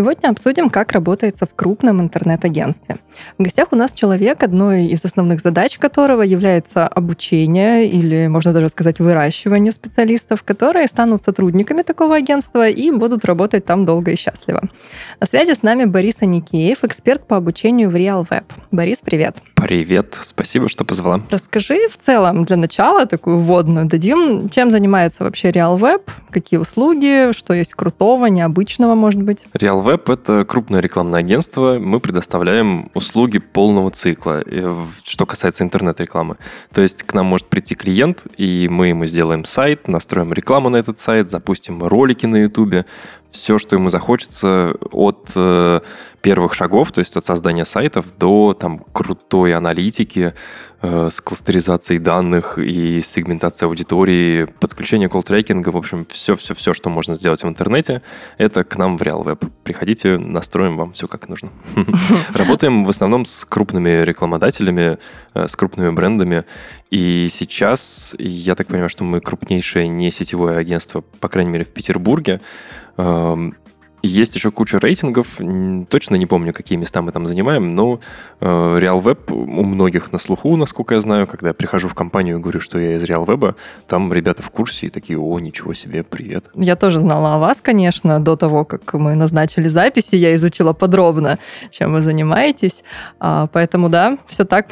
[0.00, 2.96] Сегодня обсудим, как работается в крупном интернет-агентстве.
[3.36, 8.70] В гостях у нас человек, одной из основных задач которого является обучение или, можно даже
[8.70, 14.70] сказать, выращивание специалистов, которые станут сотрудниками такого агентства и будут работать там долго и счастливо.
[15.20, 18.44] На связи с нами Борис Аникеев, эксперт по обучению в RealWeb.
[18.70, 19.36] Борис, привет.
[19.56, 21.20] Привет, спасибо, что позвала.
[21.28, 27.52] Расскажи в целом для начала такую вводную дадим, чем занимается вообще RealWeb, какие услуги, что
[27.52, 29.40] есть крутого, необычного, может быть.
[29.52, 31.78] RealWeb— это крупное рекламное агентство.
[31.78, 36.36] Мы предоставляем услуги полного цикла, э, что касается интернет-рекламы.
[36.72, 40.76] То есть к нам может прийти клиент, и мы ему сделаем сайт, настроим рекламу на
[40.76, 42.86] этот сайт, запустим ролики на YouTube,
[43.30, 45.80] все, что ему захочется от э,
[46.20, 50.34] первых шагов, то есть от создания сайтов до там крутой аналитики
[50.82, 57.48] с кластеризацией данных и сегментацией аудитории, подключение колл-трекинга, в общем, все-все-все, что можно сделать в
[57.48, 58.02] интернете,
[58.38, 59.50] это к нам в RealWeb.
[59.62, 61.50] Приходите, настроим вам все как нужно.
[62.34, 64.98] Работаем в основном с крупными рекламодателями,
[65.34, 66.44] э, с крупными брендами,
[66.90, 71.70] и сейчас, я так понимаю, что мы крупнейшее не сетевое агентство, по крайней мере, в
[71.70, 72.40] Петербурге,
[73.00, 73.54] Эм,
[74.02, 75.38] есть еще куча рейтингов,
[75.88, 78.00] точно не помню, какие места мы там занимаем, но
[78.40, 81.26] э, RealWeb у многих на слуху, насколько я знаю.
[81.26, 83.54] Когда я прихожу в компанию и говорю, что я из RealWeb,
[83.86, 86.46] там ребята в курсе и такие, о, ничего себе, привет.
[86.54, 91.38] Я тоже знала о вас, конечно, до того, как мы назначили записи, я изучила подробно,
[91.70, 92.84] чем вы занимаетесь,
[93.18, 94.68] а, поэтому да, все так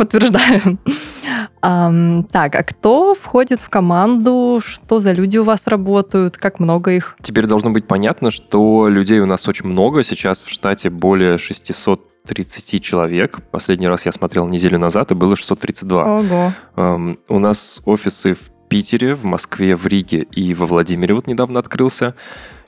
[1.61, 2.25] подтверждаю.
[2.31, 4.61] Так, а кто входит в команду?
[4.65, 6.37] Что за люди у вас работают?
[6.37, 7.17] Как много их?
[7.23, 10.05] Теперь должно быть понятно, что людей у нас очень много.
[10.05, 13.41] Сейчас в штате более 630 человек.
[13.51, 16.19] Последний раз я смотрел неделю назад, и было 632.
[16.19, 16.53] Ого.
[16.77, 21.59] Um, у нас офисы в Питере, в Москве, в Риге и во Владимире вот недавно
[21.59, 22.15] открылся.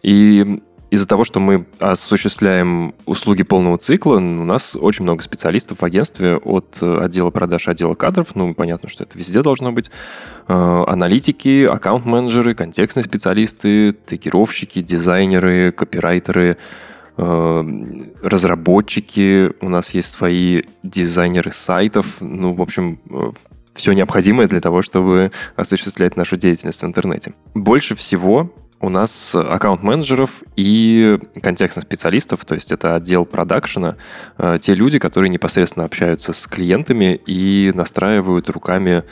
[0.02, 5.84] И из-за того, что мы осуществляем услуги полного цикла, у нас очень много специалистов в
[5.84, 9.88] агентстве от э, отдела продаж, отдела кадров, ну, понятно, что это везде должно быть,
[10.48, 16.56] э, аналитики, аккаунт-менеджеры, контекстные специалисты, тегировщики, дизайнеры, копирайтеры,
[17.16, 17.64] э,
[18.22, 22.98] разработчики, у нас есть свои дизайнеры сайтов, ну, в общем,
[23.74, 27.32] все необходимое для того, чтобы осуществлять нашу деятельность в интернете.
[27.54, 28.50] Больше всего
[28.80, 33.96] у нас аккаунт-менеджеров и контекстных специалистов, то есть это отдел продакшена,
[34.38, 39.04] э, те люди, которые непосредственно общаются с клиентами и настраивают руками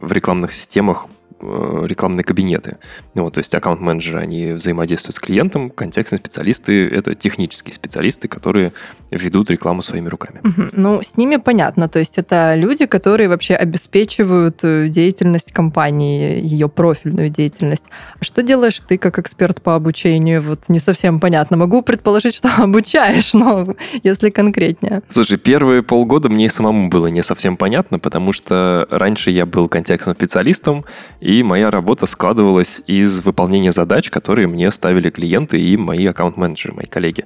[0.00, 1.08] в рекламных системах
[1.42, 2.78] рекламные кабинеты.
[3.14, 8.72] Ну, вот, то есть аккаунт-менеджеры, они взаимодействуют с клиентом, контекстные специалисты— это технические специалисты, которые
[9.10, 10.40] ведут рекламу своими руками.
[10.44, 10.68] Угу.
[10.72, 11.88] Ну, с ними понятно.
[11.88, 17.84] То есть это люди, которые вообще обеспечивают э, деятельность компании, ее профильную деятельность.
[18.20, 20.42] А что делаешь ты как эксперт по обучению?
[20.42, 21.56] Вот не совсем понятно.
[21.56, 25.02] Могу предположить, что обучаешь, но если конкретнее.
[25.10, 30.14] Слушай, первые полгода мне самому было не совсем понятно, потому что раньше я был контекстным
[30.16, 30.84] специалистом,
[31.20, 36.74] и и моя работа складывалась из выполнения задач, которые мне ставили клиенты и мои аккаунт-менеджеры,
[36.74, 37.24] мои коллеги.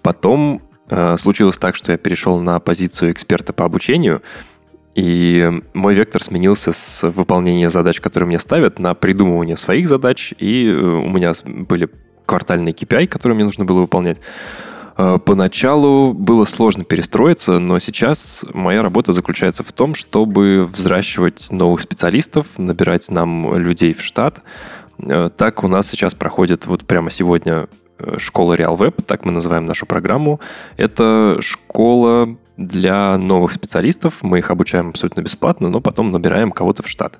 [0.00, 4.22] Потом э, случилось так, что я перешел на позицию эксперта по обучению,
[4.94, 10.68] и мой вектор сменился с выполнения задач, которые мне ставят, на придумывание своих задач, и
[10.68, 11.90] э, у меня были
[12.24, 14.18] квартальные KPI, которые мне нужно было выполнять.
[14.96, 21.80] Э, поначалу было сложно перестроиться, но сейчас моя работа заключается в том, чтобы взращивать новых
[21.80, 24.42] специалистов, набирать нам людей в штат.
[24.98, 29.66] Э, так у нас сейчас проходит вот прямо сегодня э, школа RealWeb, так мы называем
[29.66, 30.40] нашу программу.
[30.76, 34.18] Это школа для новых специалистов.
[34.22, 37.18] Мы их обучаем абсолютно бесплатно, но потом набираем кого-то в штат.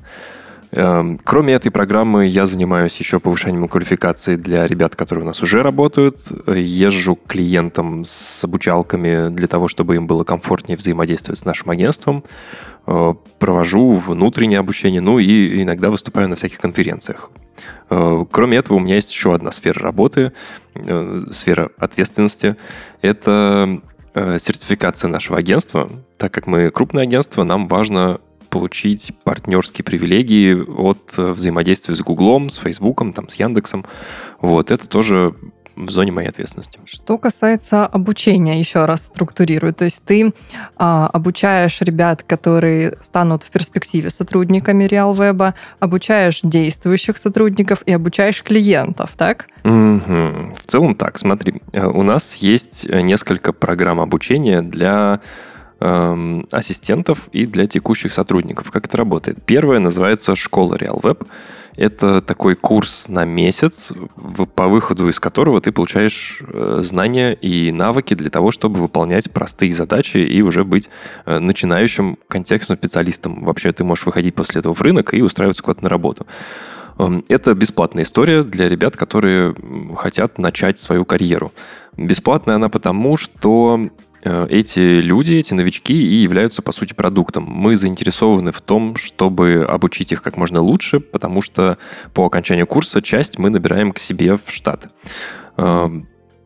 [0.75, 5.63] Эм, кроме этой программы, я занимаюсь еще повышением квалификации для ребят, которые у нас уже
[5.63, 6.19] работают.
[6.47, 12.25] Езжу к клиентам с обучалками для того, чтобы им было комфортнее взаимодействовать с нашим агентством.
[12.87, 17.31] Э, провожу внутреннее обучение, ну и иногда выступаю на всяких конференциях.
[17.91, 20.33] Э, кроме этого, у меня есть еще одна сфера работы,
[20.75, 22.57] э, сфера ответственности.
[23.03, 23.81] Это
[24.15, 25.89] сертификация нашего агентства.
[26.19, 28.21] Так как мы крупное агентство, нам важно
[28.53, 33.87] получить партнерские привилегии от э, взаимодействия с Гуглом, с Фейсбуком, там, с Яндексом.
[34.43, 35.35] Вот, это тоже
[35.75, 36.79] в зоне моей ответственности.
[36.85, 39.73] Что касается обучения, еще раз структурирую.
[39.73, 40.35] То есть ты
[40.77, 49.13] а, обучаешь ребят, которые станут в перспективе сотрудниками RealWeb, обучаешь действующих сотрудников и обучаешь клиентов,
[49.17, 49.49] так?
[49.65, 50.57] Угу.
[50.57, 51.63] В целом так, смотри.
[51.73, 55.21] Э, у нас есть несколько программ обучения для
[55.83, 58.71] эм, ассистентов и для текущих сотрудников.
[58.71, 59.43] Как это работает?
[59.45, 61.27] Первая называется «Школа RealWeb».
[61.75, 63.93] Это такой курс на месяц,
[64.55, 69.73] по выходу из которого ты получаешь э, знания и навыки для того, чтобы выполнять простые
[69.73, 70.91] задачи и уже быть
[71.25, 73.43] э, начинающим контекстным специалистом.
[73.43, 76.27] Вообще ты можешь выходить после этого в рынок и устраиваться куда-то на работу.
[76.99, 79.55] Эм, это бесплатная история для ребят, которые
[79.97, 81.53] хотят начать свою карьеру.
[81.97, 83.89] Бесплатная она потому, что
[84.25, 87.45] эти люди, эти новички и являются, по сути, продуктом.
[87.45, 91.79] Мы заинтересованы в том, чтобы обучить их как можно лучше, потому что
[92.15, 94.89] по окончанию курса часть мы набираем к себе в штат.
[95.57, 95.89] Э,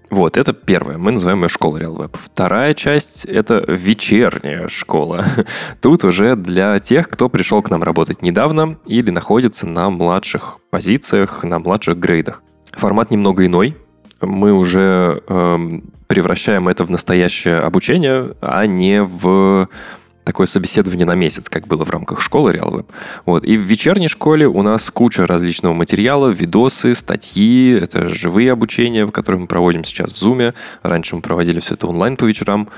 [0.09, 0.99] вот, это первое.
[0.99, 2.17] Мы называем ее школой RealWeb.
[2.23, 5.25] Вторая часть— это вечерняя школа.
[5.83, 11.43] Тут уже для тех, кто пришел к нам работать недавно или находится на младших позициях,
[11.43, 12.43] на младших грейдах.
[12.73, 13.77] Формат немного иной,
[14.21, 15.59] мы уже э,
[16.07, 19.69] превращаем это в настоящее обучение, а не в
[20.27, 22.87] такое собеседование на месяц, как было в рамках школы RealWeb.
[23.27, 23.45] Вот.
[23.45, 29.43] И в вечерней школе у нас куча различного материала, видосы, статьи, это живые обучения, которые
[29.43, 30.53] мы проводим сейчас в Zoom.
[30.83, 32.69] Раньше мы проводили все это онлайн по вечерам.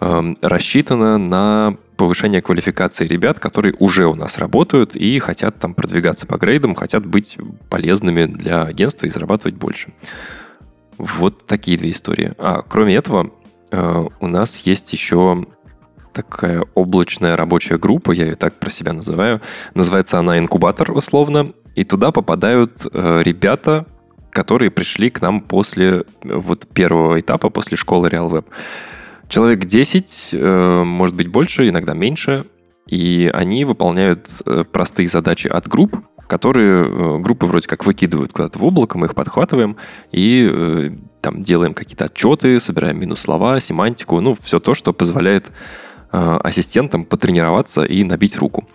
[0.00, 6.26] Эм, рассчитано на повышение квалификации ребят, которые уже у нас работают и хотят там продвигаться
[6.26, 7.38] по грейдам, хотят быть
[7.68, 9.92] полезными для агентства и зарабатывать больше.
[10.98, 12.32] Вот такие две истории.
[12.38, 13.30] А, кроме этого,
[13.70, 15.46] э, у нас есть еще
[16.12, 19.40] такая облачная рабочая группа, я ее так про себя называю.
[19.74, 21.52] Называется она инкубатор условно.
[21.74, 23.86] И туда попадают э, ребята,
[24.30, 28.44] которые пришли к нам после вот первого этапа, после школы RealWeb.
[29.28, 32.44] Человек 10, э, может быть больше, иногда меньше.
[32.86, 34.28] И они выполняют
[34.72, 35.96] простые задачи от групп,
[36.32, 39.76] которые э, группы вроде как выкидывают куда-то в облако, мы их подхватываем
[40.12, 40.90] и э,
[41.20, 45.48] там делаем какие-то отчеты, собираем минус слова, семантику, ну, все то, что позволяет
[46.10, 48.66] э, ассистентам потренироваться и набить руку.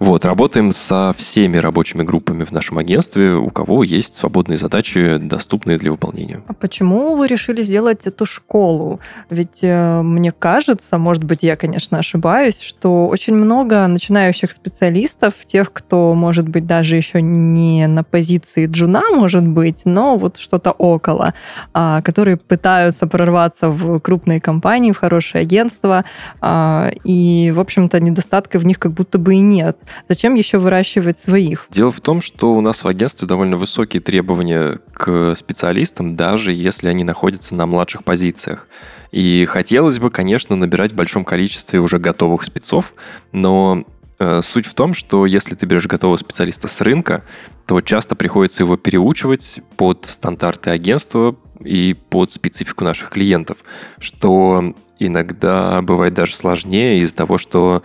[0.00, 5.76] Вот, работаем со всеми рабочими группами в нашем агентстве, у кого есть свободные задачи, доступные
[5.76, 6.40] для выполнения.
[6.46, 8.98] А почему вы решили сделать эту школу?
[9.28, 15.70] Ведь э, мне кажется, может быть, я, конечно, ошибаюсь, что очень много начинающих специалистов, тех,
[15.70, 21.34] кто, может быть, даже еще не на позиции джуна, может быть, но вот что-то около,
[21.74, 26.06] э, которые пытаются прорваться в крупные компании, в хорошее агентство,
[26.40, 29.76] э, и, в общем-то, недостатка в них как будто бы и нет.
[30.08, 31.66] Зачем еще выращивать своих?
[31.70, 36.88] Дело в том, что у нас в агентстве довольно высокие требования к специалистам, даже если
[36.88, 38.66] они находятся на младших позициях.
[39.12, 42.94] И хотелось бы, конечно, набирать в большом количестве уже готовых спецов,
[43.32, 43.84] но
[44.18, 47.24] э, суть в том, что если ты берешь готового специалиста с рынка,
[47.66, 51.34] то часто приходится его переучивать под стандарты агентства
[51.64, 53.58] и под специфику наших клиентов,
[53.98, 57.82] что иногда бывает даже сложнее из-за того, что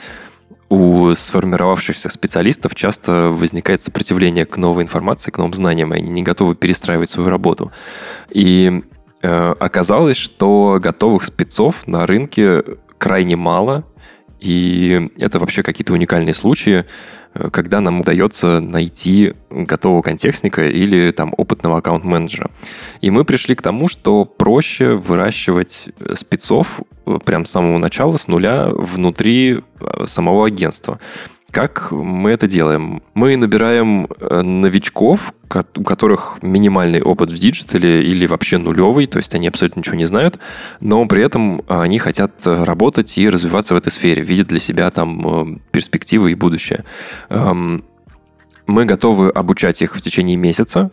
[0.70, 6.24] у сформировавшихся специалистов часто возникает сопротивление к новой информации, к новым знаниям, и они не
[6.24, 7.72] готовы перестраивать свою работу.
[8.32, 8.84] И
[9.22, 12.64] э, оказалось, что готовых спецов на рынке
[12.98, 13.84] крайне мало,
[14.40, 16.86] и это вообще какие-то уникальные случаи.
[17.36, 22.50] Э, когда нам удается найти готового контекстника или там опытного аккаунт-менеджера.
[23.02, 28.28] И мы пришли к тому, что проще выращивать спецов э, прям с самого начала, с
[28.28, 31.00] нуля, внутри э, самого агентства.
[31.52, 33.02] Как мы это делаем?
[33.14, 35.34] Мы набираем э, новичков,
[35.76, 40.06] у которых минимальный опыт в диджитале или вообще нулевый, то есть они абсолютно ничего не
[40.06, 40.40] знают,
[40.82, 45.56] но при этом они хотят работать и развиваться в этой сфере, видят для себя там
[45.56, 46.84] э, перспективы и будущее.
[47.30, 47.86] Эм,
[48.68, 50.92] мы готовы обучать их в течение месяца,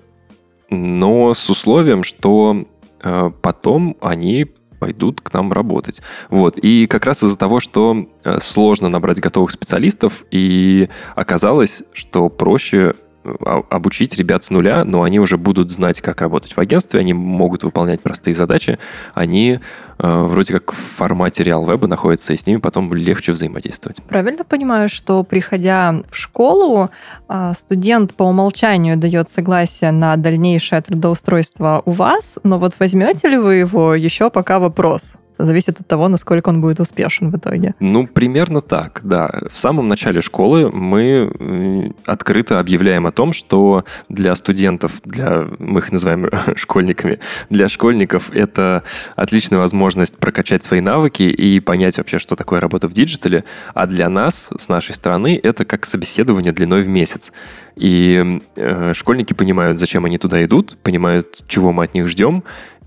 [0.71, 2.67] но с условием, что
[3.03, 4.47] э, потом они
[4.83, 6.03] пойдут к нам работать.
[6.29, 6.59] Вот.
[6.59, 12.95] И как раз из-за того, что э, сложно набрать готовых специалистов, и оказалось, что проще
[13.25, 17.13] а, обучить ребят с нуля, но они уже будут знать, как работать в агентстве, они
[17.13, 18.81] могут выполнять простые задачи,
[19.15, 19.61] они э,
[20.03, 24.03] вроде как в формате реал-веба находятся, и с ними потом легче взаимодействовать.
[24.09, 26.91] Правильно понимаю, что приходя в школу,
[27.29, 33.37] э, студент по умолчанию дает согласие на дальнейшее трудоустройство у вас, но вот возьмете ли
[33.37, 35.15] вы его, еще пока вопрос.
[35.39, 37.75] зависит от того, насколько он будет успешен в итоге.
[37.81, 39.31] Ну, примерно так, да.
[39.51, 45.93] В самом начале школы мы открыто объявляем о том, что для студентов, для мы их
[45.93, 47.19] называем школьниками,
[47.51, 48.83] для школьников это
[49.17, 53.45] отличная возможность прокачать свои навыки и понять вообще, что такое работа в диджитале,
[53.75, 57.33] а для нас, с нашей стороны, это как собеседование длиной в месяц.
[57.77, 62.45] И э, школьники понимают, зачем они туда идут, понимают, чего мы от них ждем,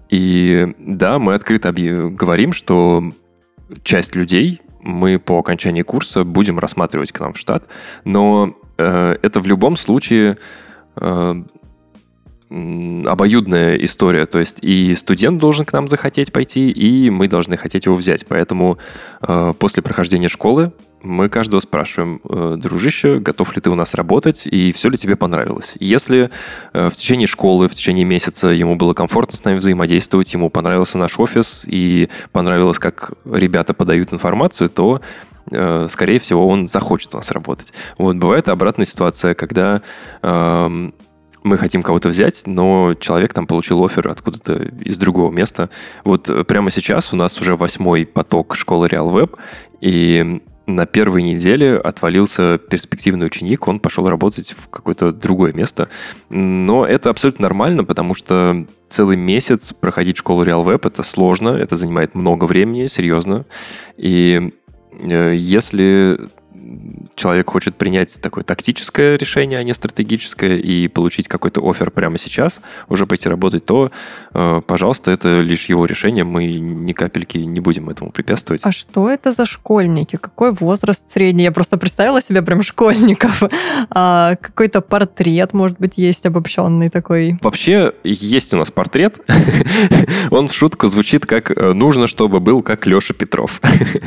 [0.09, 3.03] и да, мы открыто говорим, что
[3.83, 7.65] часть людей мы по окончании курса будем рассматривать к нам в штат,
[8.03, 10.38] но э, это в любом случае
[10.95, 11.43] э,
[12.49, 14.25] обоюдная история.
[14.25, 18.25] То есть и студент должен к нам захотеть пойти, и мы должны хотеть его взять.
[18.27, 18.77] Поэтому
[19.21, 20.71] э, после прохождения школы
[21.01, 25.15] мы каждого спрашиваем, э, дружище, готов ли ты у нас работать, и все ли тебе
[25.15, 25.73] понравилось.
[25.79, 26.29] Если
[26.73, 30.97] э, в течение школы, в течение месяца ему было комфортно с нами взаимодействовать, ему понравился
[30.97, 35.01] наш офис, и понравилось, как ребята подают информацию, то
[35.51, 37.73] э, скорее всего, он захочет у нас работать.
[37.97, 39.81] Вот бывает обратная ситуация, когда
[40.21, 40.93] эм,
[41.45, 45.69] мы хотим кого-то взять, но человек там получил офер откуда-то из другого места.
[46.03, 49.37] Вот э, прямо сейчас у нас уже восьмой поток школы RealWeb,
[49.79, 55.87] и на первой неделе отвалился перспективный ученик, он пошел работать в какое-то другое место.
[56.29, 62.15] Но это абсолютно нормально, потому что целый месяц проходить школу RealWeb это сложно, это занимает
[62.15, 63.45] много времени, серьезно.
[63.97, 64.51] И
[64.99, 66.19] э, если
[67.15, 72.62] человек хочет принять такое тактическое решение, а не стратегическое, и получить какой-то офер прямо сейчас,
[72.89, 73.91] уже пойти работать, то,
[74.34, 78.62] э, пожалуйста, это лишь его решение, мы ни капельки не будем этому препятствовать.
[78.63, 80.17] А что это за школьники?
[80.17, 81.43] Какой возраст средний?
[81.43, 83.43] Я просто представила себе прям школьников.
[83.98, 87.38] А, какой-то портрет, может быть, есть обобщенный такой?
[87.41, 89.19] Вообще, есть у нас портрет.
[90.31, 93.62] Он в шутку звучит как э, «нужно, чтобы был как Леша Петров».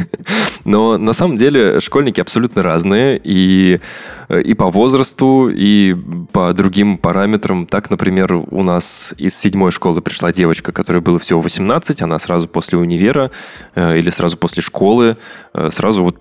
[0.64, 3.80] Но на самом деле школьники абсолютно разные, и,
[4.28, 5.96] и по возрасту, и
[6.32, 7.66] по другим параметрам.
[7.66, 12.48] Так, например, у нас из седьмой школы пришла девочка, которой было всего 18, она сразу
[12.48, 13.30] после универа
[13.74, 15.16] э, или сразу после школы
[15.54, 16.16] э, сразу вот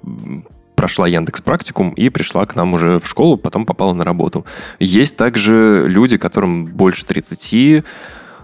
[0.75, 4.45] прошла Яндекс практикум и пришла к нам уже в школу, потом попала на работу.
[4.79, 7.83] Есть также люди, которым больше 30,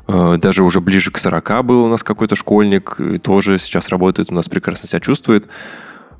[0.07, 4.35] э, даже уже ближе к 40 был у нас какой-то школьник, тоже сейчас работает, у
[4.35, 5.45] нас прекрасно себя чувствует.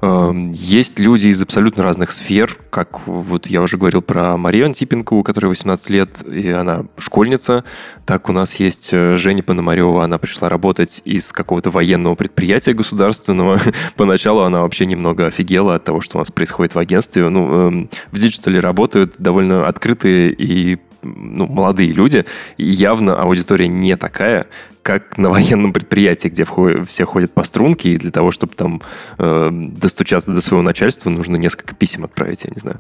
[0.03, 5.24] Эм, есть люди из абсолютно разных сфер, как вот я уже говорил про Марию Антипенко,
[5.24, 7.63] которой 18 лет, и она школьница.
[8.05, 13.62] Так у нас есть э, Женя Пономарева, она пришла работать из какого-то военного предприятия государственного.
[13.95, 17.29] Поначалу она вообще немного офигела от того, что у нас происходит в агентстве.
[17.29, 22.25] Ну, эм, в диджитале работают довольно открытые и ну, молодые люди,
[22.57, 24.48] явно аудитория не такая,
[24.84, 26.46] как на военном предприятии, где
[26.86, 28.82] все ходят по струнке, и для того, чтобы там
[29.18, 32.80] э, достучаться до своего начальства, нужно несколько писем отправить, я не знаю.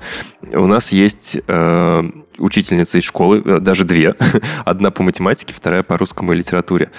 [0.51, 2.03] У нас есть э,
[2.37, 4.15] учительница из школы, э, даже две.
[4.65, 6.91] Одна по математике, вторая по русскому и литературе.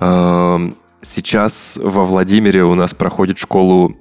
[0.00, 0.58] Э,
[1.02, 3.96] сейчас во Владимире у нас проходит школу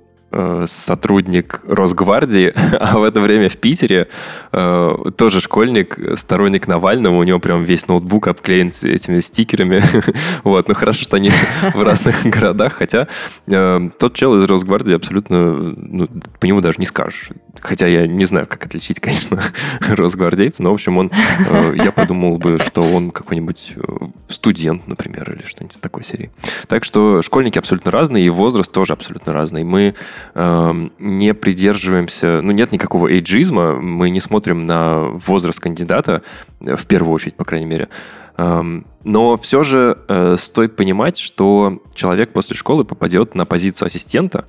[0.66, 4.08] сотрудник Росгвардии, а в это время в Питере
[4.52, 9.82] э, тоже школьник, сторонник Навального, у него прям весь ноутбук обклеен этими стикерами.
[10.44, 11.32] вот, ну хорошо, что они
[11.74, 13.08] в разных городах, хотя
[13.48, 16.08] э, тот чел из Росгвардии абсолютно, ну,
[16.40, 17.30] по нему даже не скажешь.
[17.60, 19.42] Хотя я не знаю, как отличить, конечно,
[19.82, 21.12] росгвардейца, но, в общем, он,
[21.50, 23.82] э, я подумал бы, что он какой-нибудь э,
[24.30, 26.32] студент, например, или что-нибудь из такой серии.
[26.68, 29.64] Так что школьники абсолютно разные, и возраст тоже абсолютно разный.
[29.64, 29.96] Мы
[30.34, 36.22] Эм, не придерживаемся, ну, нет никакого эйджизма, мы не смотрим на возраст кандидата,
[36.60, 37.90] э, в первую очередь, по крайней мере.
[38.38, 44.46] Эм, но все же э, стоит понимать, что человек после школы попадет на позицию ассистента,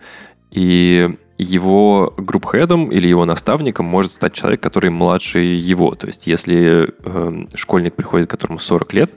[0.50, 5.94] и его группхедом или его наставником может стать человек, который младше его.
[5.94, 9.16] То есть, если э, школьник приходит, которому 40 лет, э,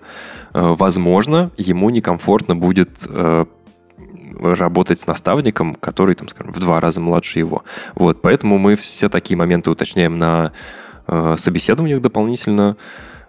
[0.53, 3.45] возможно, ему некомфортно будет э,
[4.39, 7.63] работать с наставником, который, там, скажем, в два раза младше его.
[7.95, 10.51] Вот, поэтому мы все такие моменты уточняем на
[11.07, 12.77] э, собеседованиях дополнительно.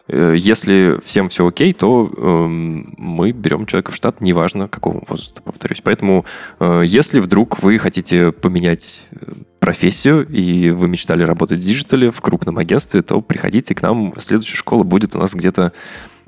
[0.09, 5.43] Э, если всем все окей, то э, мы берем человека в штат, неважно какого возраста,
[5.43, 5.81] повторюсь.
[5.83, 6.25] Поэтому,
[6.61, 12.21] э, если вдруг вы хотите поменять э, профессию и вы мечтали работать в диджитале в
[12.21, 14.15] крупном агентстве, то приходите к нам.
[14.19, 15.73] Следующая школа будет у нас где-то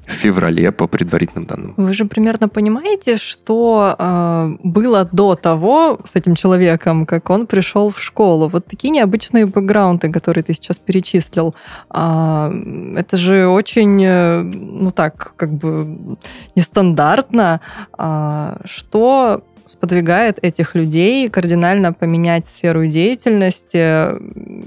[0.08, 1.74] в феврале по предварительным данным.
[1.76, 7.90] Вы же примерно понимаете, что э, было до того с этим человеком, как он пришел
[7.90, 8.48] в школу.
[8.48, 11.54] Вот такие необычные бэкграунды, которые ты сейчас перечислил.
[11.94, 12.50] Э,
[12.96, 16.16] это же очень, э, ну так, как бы
[16.56, 17.60] нестандартно.
[17.98, 24.08] Э, что сподвигает этих людей кардинально поменять сферу деятельности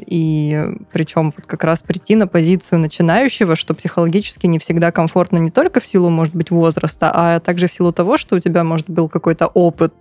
[0.05, 5.50] и причем вот как раз прийти на позицию начинающего, что психологически не всегда комфортно не
[5.50, 8.89] только в силу, может быть, возраста, а также в силу того, что у тебя, может,
[8.89, 9.93] был какой-то опыт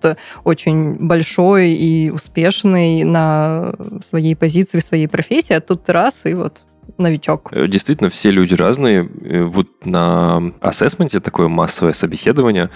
[0.44, 3.72] очень большой и успешный на
[4.08, 6.62] своей позиции, своей профессии, а тут раз и вот
[6.98, 7.48] новичок?
[7.52, 9.08] Э, действительно, все люди разные.
[9.22, 12.70] Э, вот на ассессменте такое массовое собеседование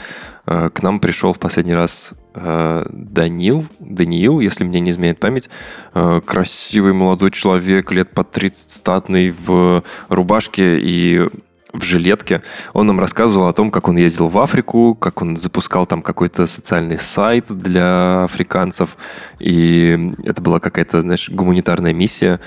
[0.46, 5.48] э, к нам пришел в последний раз Данил, Даниил, если мне не изменяет память,
[5.92, 11.28] красивый молодой человек, лет под 30, статный, в рубашке и
[11.74, 12.42] в жилетке.
[12.72, 16.46] Он нам рассказывал о том, как он ездил в Африку, как он запускал там какой-то
[16.46, 18.96] социальный сайт для африканцев.
[19.40, 22.40] И это была какая-то, знаешь, гуманитарная миссия.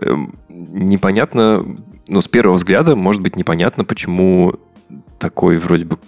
[0.00, 1.64] Эм, непонятно,
[2.06, 4.54] ну, с первого взгляда, может быть, непонятно, почему
[5.18, 5.98] такой вроде бы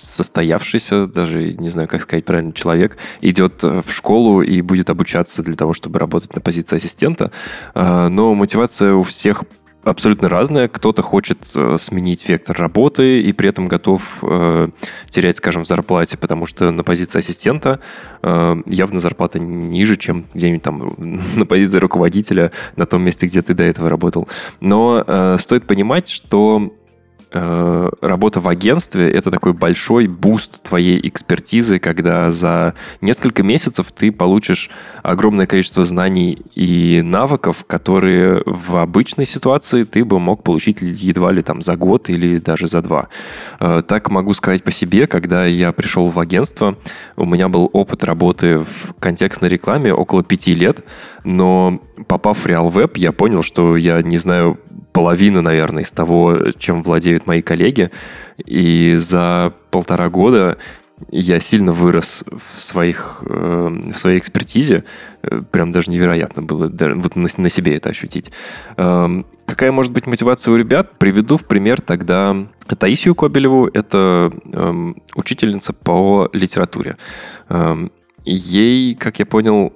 [0.00, 5.42] состоявшийся, даже не знаю, как сказать правильно, человек идет э, в школу и будет обучаться
[5.42, 7.32] для того, чтобы работать на позиции ассистента.
[7.74, 9.44] А, но мотивация у всех
[9.84, 10.68] абсолютно разная.
[10.68, 14.68] Кто-то хочет э, сменить вектор работы и при этом готов э,
[15.10, 17.80] терять, скажем, в зарплате, потому что на позиции ассистента
[18.22, 20.94] э, явно зарплата ниже, чем где-нибудь там
[21.36, 24.28] на позиции руководителя на том месте, где ты до этого работал.
[24.60, 26.72] Но э, стоит понимать, что
[27.30, 34.10] Э, работа в агентстве— это такой большой буст твоей экспертизы, когда за несколько месяцев ты
[34.10, 34.70] получишь
[35.02, 41.42] огромное количество знаний и навыков, которые в обычной ситуации ты бы мог получить едва ли
[41.42, 43.08] там за год или даже за два.
[43.60, 46.78] Э, так могу сказать по себе, когда я пришел в агентство,
[47.16, 50.82] у меня был опыт работы в контекстной рекламе около пяти лет,
[51.24, 54.58] но попав в RealWeb, я понял, что я не знаю
[54.98, 57.92] половины, наверное, из того, чем владеют мои коллеги.
[58.44, 60.58] И за полтора года
[61.12, 64.82] я сильно вырос в, своих, э, в своей экспертизе.
[65.22, 68.32] Э, прям даже невероятно было вот на, на себе это ощутить.
[68.76, 70.98] Эм, какая может быть мотивация у ребят?
[70.98, 72.34] Приведу в пример тогда
[72.76, 73.68] Таисию Кобелеву.
[73.72, 76.96] Это эм, учительница по литературе.
[77.48, 77.92] Эм,
[78.24, 79.72] ей, как я понял,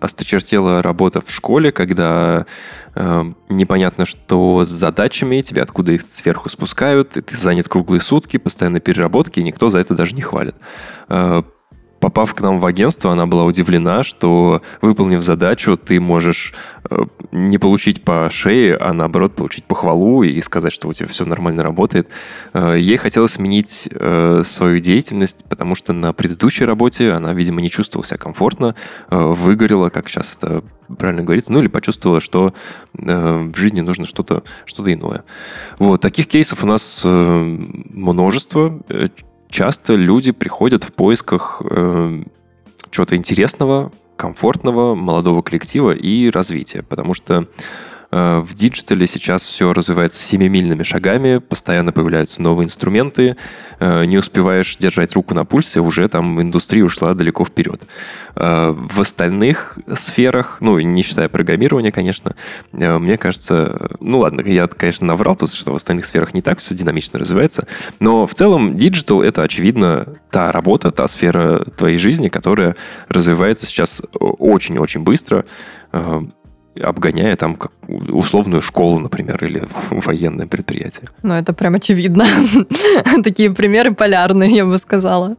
[0.00, 2.46] осточертела работа в школе, когда
[2.94, 8.36] э, непонятно, что с задачами, тебе откуда их сверху спускают, и ты занят круглые сутки,
[8.36, 10.54] постоянно переработки, и никто за это даже не хвалит.
[11.08, 11.42] Э,
[12.06, 16.54] попав к нам в агентство, она была удивлена, что выполнив задачу, ты можешь
[16.88, 16.98] э,
[17.32, 21.64] не получить по шее, а наоборот получить похвалу и сказать, что у тебя все нормально
[21.64, 22.06] работает.
[22.52, 27.70] Э, ей хотелось сменить э, свою деятельность, потому что на предыдущей работе она, видимо, не
[27.70, 28.76] чувствовала себя комфортно,
[29.10, 30.62] выгорела, как сейчас это
[30.98, 32.54] правильно говорится, ну или почувствовала, что
[32.92, 35.24] в жизни нужно что-то что иное.
[35.80, 38.78] Вот, таких кейсов у нас множество
[39.56, 42.22] часто люди приходят в поисках э,
[42.90, 47.46] чего-то интересного, комфортного, молодого коллектива и развития, потому что
[48.16, 53.36] в диджитале сейчас все развивается семимильными шагами, постоянно появляются новые инструменты,
[53.78, 57.82] э, не успеваешь держать руку на пульсе, уже там индустрия ушла далеко вперед.
[58.34, 62.36] Э, в остальных сферах, ну, не считая программирования, конечно,
[62.72, 66.74] мне кажется, ну ладно, я, конечно, наврал, то, что в остальных сферах не так все
[66.74, 67.66] динамично развивается,
[68.00, 72.76] но в целом диджитал— это, очевидно, та работа, та сфера твоей жизни, которая
[73.08, 75.44] развивается сейчас очень-очень быстро,
[76.80, 81.08] обгоняя там как условную школу, например, или военное предприятие.
[81.22, 82.26] Ну, это прям очевидно.
[83.24, 85.36] Такие примеры полярные, я бы сказала.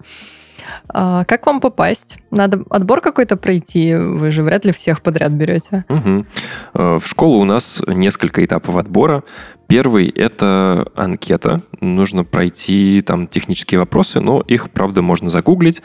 [0.90, 2.18] А как вам попасть?
[2.32, 3.96] Надо отбор какой-то пройти?
[3.96, 5.86] Вы же вряд ли всех подряд берете.
[5.90, 6.26] Угу.
[6.74, 9.24] В школу у нас несколько этапов отбора.
[9.68, 11.60] Первый– это анкета.
[11.82, 15.82] Нужно пройти там технические вопросы, но их, правда, можно загуглить.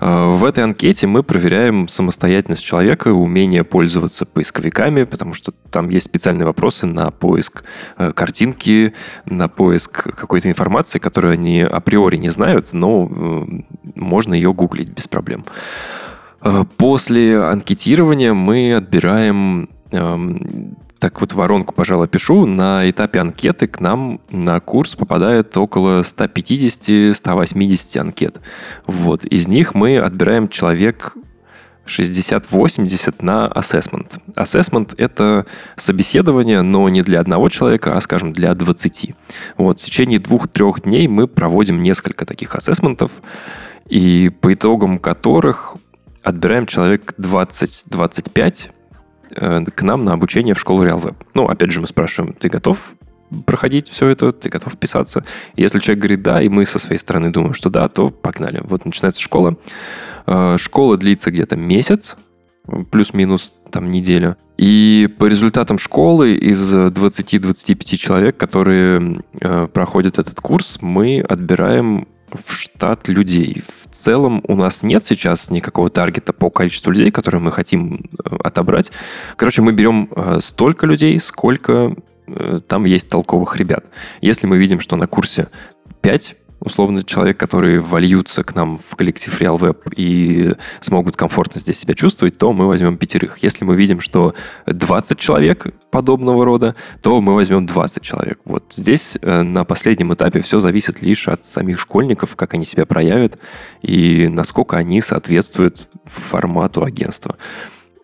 [0.00, 6.06] Э, в этой анкете мы проверяем самостоятельность человека, умение пользоваться поисковиками, потому что там есть
[6.06, 7.64] специальные вопросы на поиск
[7.96, 8.92] э, картинки,
[9.24, 13.44] на поиск какой-то информации, которую они априори не знают, но э,
[13.94, 15.44] можно ее гуглить без проблем.
[16.76, 22.46] После анкетирования мы отбираем эм, так вот, воронку, пожалуй, пишу.
[22.46, 28.40] На этапе анкеты к нам на курс попадает около 150-180 анкет.
[28.86, 29.24] Вот.
[29.24, 31.14] Из них мы отбираем человек
[31.86, 34.12] 60-80 на assessment.
[34.36, 39.12] Assessment— это собеседование, но не для одного человека, а, скажем, для 20.
[39.56, 43.10] Вот, в течение двух-трех дней мы проводим несколько таких ассессментов,
[43.88, 45.74] и по итогам которых
[46.22, 48.70] отбираем человек 20-25 э,
[49.34, 51.16] к нам на обучение в школу RealWeb.
[51.34, 52.94] Ну, опять же, мы спрашиваем, ты готов
[53.46, 55.24] проходить все это, ты готов вписаться?
[55.56, 58.60] Если человек говорит да, и мы со своей стороны думаем, что да, то погнали.
[58.64, 59.56] Вот начинается школа.
[60.26, 62.16] Э, школа длится где-то месяц,
[62.90, 64.36] плюс-минус там неделя.
[64.56, 72.52] И по результатам школы из 20-25 человек, которые э, проходят этот курс, мы отбираем в
[72.52, 73.62] штат людей.
[73.68, 78.36] В целом у нас нет сейчас никакого таргета по количеству людей, которые мы хотим э,
[78.42, 78.92] отобрать.
[79.36, 80.08] Короче, мы берем
[80.40, 81.94] столько людей, сколько
[82.68, 83.84] там есть толковых ребят.
[84.20, 85.48] Если мы видим, что на курсе
[86.00, 91.94] 5 условно человек, которые вольются к нам в коллектив RealWeb и смогут комфортно здесь себя
[91.94, 93.38] чувствовать, то мы возьмем пятерых.
[93.42, 94.34] Если мы видим, что
[94.66, 98.38] 20 человек подобного рода, то мы возьмем 20 человек.
[98.44, 102.86] Вот здесь э, на последнем этапе все зависит лишь от самих школьников, как они себя
[102.86, 103.38] проявят
[103.82, 107.36] и насколько они соответствуют формату агентства.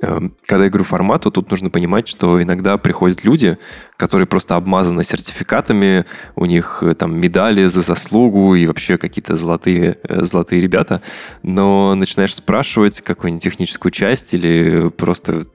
[0.00, 3.58] Эм, когда я говорю формату, тут нужно понимать, что иногда приходят люди,
[3.96, 6.04] которые просто обмазаны сертификатами,
[6.37, 11.02] у них э, там медали за заслугу и вообще какие-то золотые, э, золотые ребята,
[11.42, 15.46] но начинаешь спрашивать какую-нибудь техническую часть или просто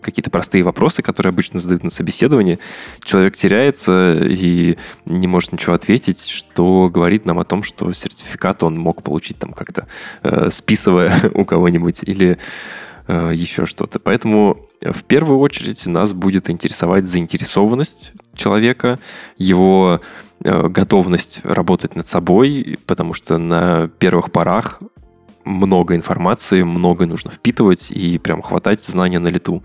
[0.00, 2.60] какие-то простые вопросы, которые обычно задают на собеседовании,
[3.02, 8.78] человек теряется и не может ничего ответить, что говорит нам о том, что сертификат он
[8.78, 9.88] мог получить там как-то
[10.22, 12.38] э, списывая у кого-нибудь или
[13.08, 13.98] Э, еще что-то.
[13.98, 18.98] Поэтому э, в первую очередь нас будет интересовать заинтересованность человека,
[19.38, 20.02] его
[20.44, 24.80] э, готовность работать над собой, потому что на первых порах
[25.44, 29.62] много информации, много нужно впитывать и прям хватать знания на лету.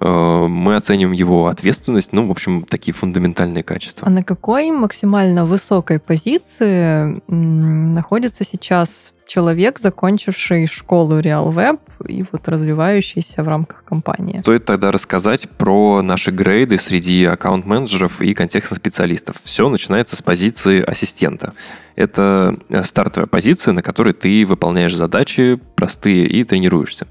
[0.00, 4.06] Мы оценим его ответственность, ну, в общем, такие фундаментальные качества.
[4.06, 13.44] А на какой максимально высокой позиции находится сейчас человек, закончивший школу RealWeb и вот развивающийся
[13.44, 14.38] в рамках компании.
[14.38, 19.36] Стоит тогда рассказать про наши грейды среди аккаунт-менеджеров и контекстных специалистов.
[19.44, 21.52] Все начинается с позиции ассистента.
[21.94, 27.06] Это э, стартовая позиция, на которой ты выполняешь задачи простые и тренируешься.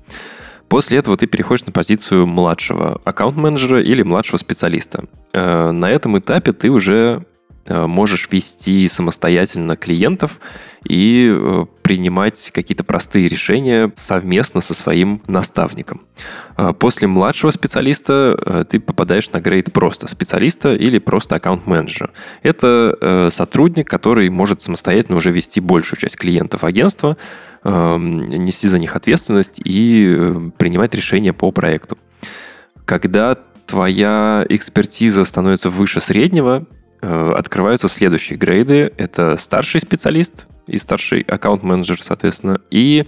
[0.70, 5.06] После этого ты переходишь на позицию младшего аккаунт-менеджера или младшего специалиста.
[5.34, 7.26] Э, на этом этапе ты уже
[7.68, 10.40] Э, можешь вести самостоятельно клиентов
[10.88, 16.02] и э, принимать какие-то простые решения совместно со своим наставником.
[16.80, 22.10] После младшего специалиста ты попадаешь на грейд просто специалиста или просто аккаунт-менеджера.
[22.42, 27.18] Это сотрудник, который может самостоятельно уже вести большую часть клиентов агентства,
[27.64, 31.98] нести за них ответственность и принимать решения по проекту.
[32.86, 36.66] Когда твоя экспертиза становится выше среднего,
[37.00, 38.92] Э, открываются следующие грейды.
[38.98, 43.06] Это старший специалист и старший аккаунт-менеджер, соответственно, и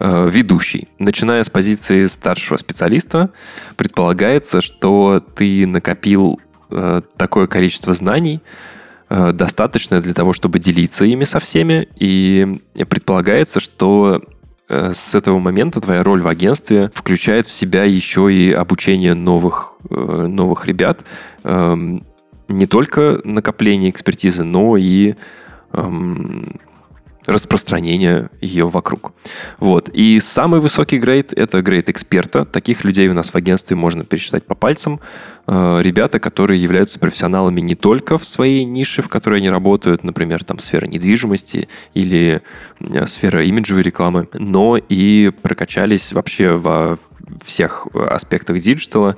[0.00, 0.88] э, ведущий.
[0.98, 3.30] Начиная с позиции старшего специалиста,
[3.76, 6.40] предполагается, что ты накопил
[6.70, 8.42] э, такое количество знаний,
[9.32, 12.56] достаточное для того, чтобы делиться ими со всеми, и
[12.88, 14.22] предполагается, что
[14.68, 20.66] с этого момента твоя роль в агентстве включает в себя еще и обучение новых, новых
[20.66, 21.00] ребят,
[21.44, 22.04] эм,
[22.48, 25.14] не только накопление экспертизы, но и
[27.26, 29.12] распространение ее вокруг.
[29.58, 29.88] Вот.
[29.88, 32.44] И самый высокий грейд— это грейд эксперта.
[32.44, 35.00] Таких людей у нас в агентстве можно пересчитать по пальцам.
[35.46, 40.44] Э, ребята, которые являются профессионалами не только в своей нише, в которой они работают, например,
[40.44, 42.42] там сфера недвижимости или
[42.80, 46.98] э, сфера имиджевой рекламы, но и прокачались вообще во
[47.44, 49.16] всех аспектах диджитала,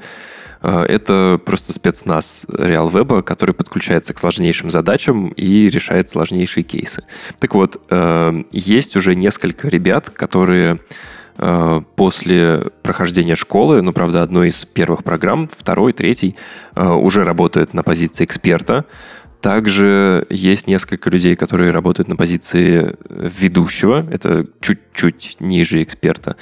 [0.70, 7.04] это просто спецназ RealWeb, который подключается к сложнейшим задачам и решает сложнейшие кейсы.
[7.38, 10.80] Так вот, э, есть уже несколько ребят, которые
[11.36, 16.36] э, после прохождения школы, ну, правда, одной из первых программ, второй, третий,
[16.74, 18.86] уже работают на позиции эксперта.
[19.42, 26.36] Также есть несколько людей, которые работают на позиции ведущего, это чуть-чуть ниже эксперта.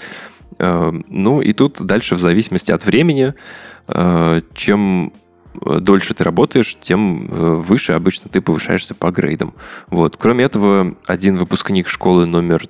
[0.58, 3.38] Ну и тут дальше в зависимости от времени Э,
[4.54, 5.12] чем
[5.60, 9.54] э, дольше ты работаешь, тем э, выше обычно ты повышаешься по грейдам.
[9.88, 10.16] Вот.
[10.16, 12.64] Кроме этого, один выпускник школы номер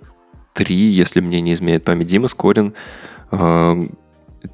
[0.53, 2.75] три, если мне не изменяет память, Дима Скорин,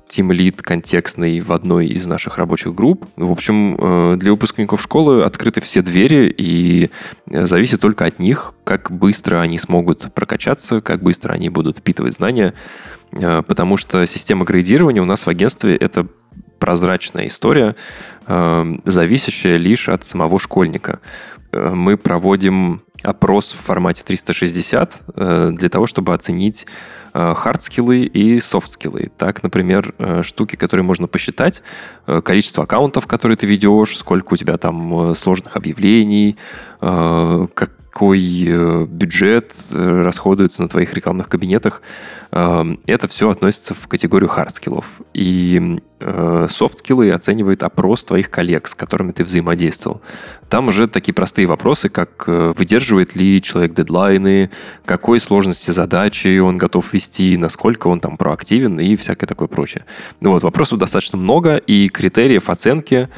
[0.08, 3.06] тим-лид контекстный в одной из наших рабочих групп.
[3.16, 6.90] В общем, для выпускников школы открыты все двери, и
[7.26, 12.54] зависит только от них, как быстро они смогут прокачаться, как быстро они будут впитывать знания.
[13.12, 16.06] э, потому что система градирования у нас в агентстве это
[16.58, 17.76] прозрачная история,
[18.26, 21.00] э, зависящая лишь от самого школьника.
[21.52, 26.66] Э, мы проводим опрос в формате 360 э, для того, чтобы оценить
[27.14, 29.10] хардскиллы и софтскиллы.
[29.16, 31.62] Так, например, штуки, которые можно посчитать,
[32.22, 36.36] количество аккаунтов, которые ты ведешь, сколько у тебя там сложных объявлений,
[36.78, 41.82] как, какой э, бюджет э, расходуется на твоих рекламных кабинетах,
[42.30, 44.84] эм, это все относится в категорию хардскиллов.
[45.14, 50.00] И софт-скиллы э, оценивает опрос твоих коллег, с которыми ты взаимодействовал.
[50.48, 54.50] Там уже такие простые вопросы, как выдерживает ли человек дедлайны,
[54.84, 59.84] какой сложности задачи он готов вести, насколько он там проактивен и всякое такое прочее.
[60.20, 63.08] Ну вот, вопросов достаточно много, и критериев оценки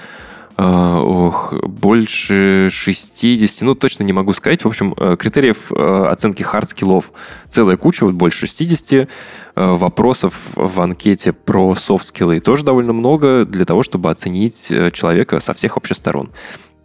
[0.62, 4.64] ох, больше 60, ну, точно не могу сказать.
[4.64, 7.12] В общем, э, критериев э, оценки хард-скиллов
[7.48, 8.92] целая куча, вот больше 60.
[8.92, 9.06] Э,
[9.54, 15.76] вопросов в анкете про софт-скиллы тоже довольно много для того, чтобы оценить человека со всех
[15.76, 16.30] общих сторон.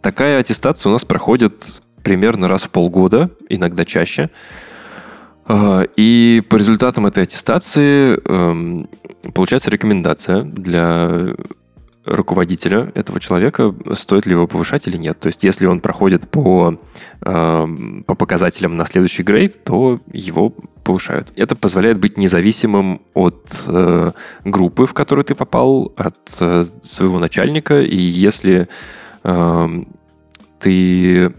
[0.00, 4.30] Такая аттестация у нас проходит примерно раз в полгода, иногда чаще.
[5.48, 8.88] И по результатам этой аттестации эм,
[9.32, 11.34] получается рекомендация для
[12.06, 15.18] руководителя этого человека, стоит ли его повышать или нет.
[15.20, 16.78] То есть, если он проходит по,
[17.20, 17.66] э,
[18.06, 21.32] по показателям на следующий грейд, то его повышают.
[21.36, 24.12] Это позволяет быть независимым от э,
[24.44, 27.82] группы, в которую ты попал, от э, своего начальника.
[27.82, 28.68] И если
[29.24, 29.68] э,
[30.60, 31.34] ты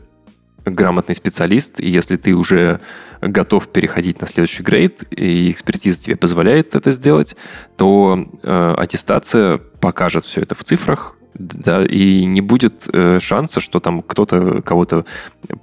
[0.66, 2.80] грамотный специалист, и если ты уже
[3.22, 7.36] готов переходить на следующий грейд, и экспертиза тебе позволяет это сделать,
[7.76, 13.80] то э, аттестация покажет все это в цифрах, да, и не будет э, шанса, что
[13.80, 15.06] там кто-то кого-то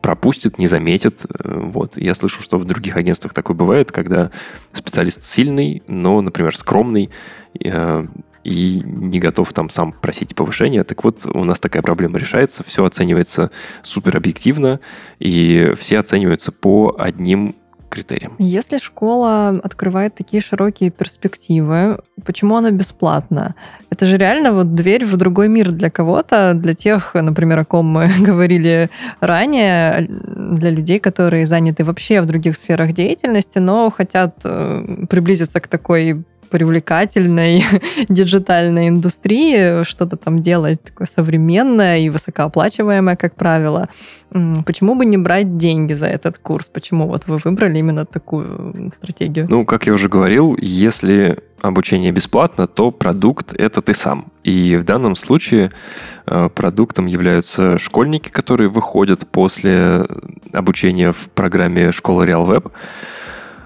[0.01, 1.25] пропустит, не заметит.
[1.29, 1.97] Э, вот.
[1.97, 4.31] Я слышу, что в других агентствах такое бывает, когда
[4.73, 7.11] специалист сильный, но, например, скромный,
[7.59, 8.07] э,
[8.44, 10.85] и не готов там сам просить повышения.
[10.85, 13.50] Так вот, у нас такая проблема решается, все оценивается
[13.83, 14.80] супер объективно,
[15.18, 17.54] и все оцениваются по одним
[17.94, 18.35] критериям.
[18.38, 23.54] Если школа открывает такие широкие перспективы, почему она бесплатна?
[23.90, 27.87] Это же реально вот дверь в другой мир для кого-то, для тех, например, о ком
[27.87, 35.07] мы говорили ранее, для людей, которые заняты вообще в других сферах деятельности, но хотят э,
[35.09, 36.24] приблизиться к такой
[36.55, 37.64] привлекательной
[38.09, 43.88] диджитальной индустрии, что-то там делать такое современное и высокооплачиваемое, как правило.
[44.64, 46.69] Почему бы не брать деньги за этот курс?
[46.73, 49.47] Почему вот вы выбрали именно такую стратегию?
[49.51, 54.27] Ну, как я уже говорил, если обучение бесплатно, то продукт— это ты сам.
[54.45, 55.73] И в данном случае
[56.27, 60.07] э, продуктом являются школьники, которые выходят после
[60.53, 62.71] обучения в программе «Школа RealWeb».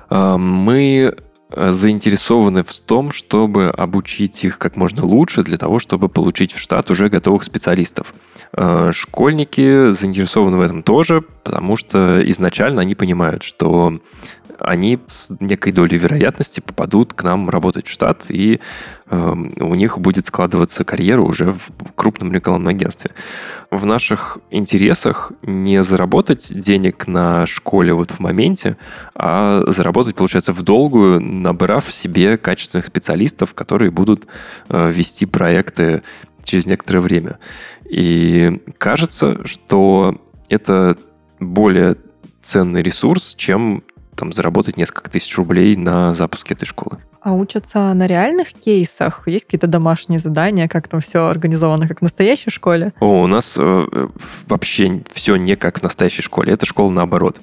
[0.09, 1.15] Э, мы
[1.51, 6.91] заинтересованы в том, чтобы обучить их как можно лучше для того, чтобы получить в штат
[6.91, 8.15] уже готовых специалистов.
[8.53, 14.01] Э, школьники заинтересованы в этом тоже, потому что изначально они понимают, что
[14.59, 18.59] они с некой долей вероятности попадут к нам работать в штат, и э,
[19.11, 23.13] у них будет складываться карьера уже в крупном рекламном агентстве.
[23.71, 28.77] В наших интересах не заработать денег на школе вот в моменте,
[29.15, 34.27] а заработать, получается, в долгую, набрав себе качественных специалистов, которые будут
[34.69, 36.03] э, вести проекты
[36.45, 37.39] через некоторое время.
[37.89, 40.97] И кажется, что это
[41.41, 41.97] более
[42.43, 43.83] ценный ресурс, чем
[44.19, 46.99] там, заработать несколько тысяч рублей на запуске этой школы.
[47.21, 49.27] А учатся на реальных кейсах?
[49.27, 52.93] Есть какие-то домашние задания, как там все организовано, как в настоящей школе?
[53.01, 54.09] О, у нас э,
[54.47, 56.53] вообще все не как в настоящей школе.
[56.53, 57.41] Это школа наоборот.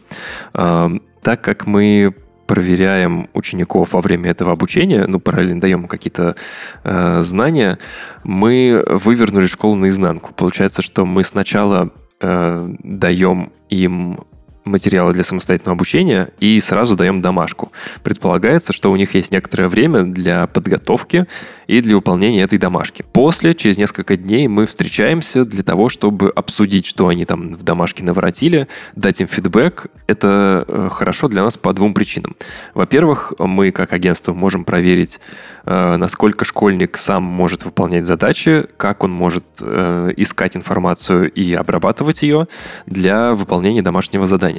[0.54, 0.90] Э,
[1.22, 2.14] так как мы
[2.46, 6.36] проверяем учеников во время этого обучения, ну, параллельно даем какие-то
[6.84, 7.80] э, знания,
[8.24, 10.34] мы вывернули школу наизнанку.
[10.34, 14.20] Получается, что мы сначала э, даем им
[14.65, 17.71] материалы для самостоятельного обучения и сразу даем домашку.
[18.04, 21.28] Предполагается, что у них есть некоторое время для подготовки
[21.67, 23.06] и для выполнения этой домашки.
[23.13, 28.04] После, через несколько дней, мы встречаемся для того, чтобы обсудить, что они там в домашке
[28.04, 29.88] наворотили, дать им фидбэк.
[30.08, 32.36] Это э, хорошо для нас по двум причинам.
[32.73, 35.19] Во-первых, мы как агентство можем проверить,
[35.65, 42.21] э, насколько школьник сам может выполнять задачи, как он может э, искать информацию и обрабатывать
[42.21, 42.47] ее
[42.86, 44.55] для выполнения домашнего задания.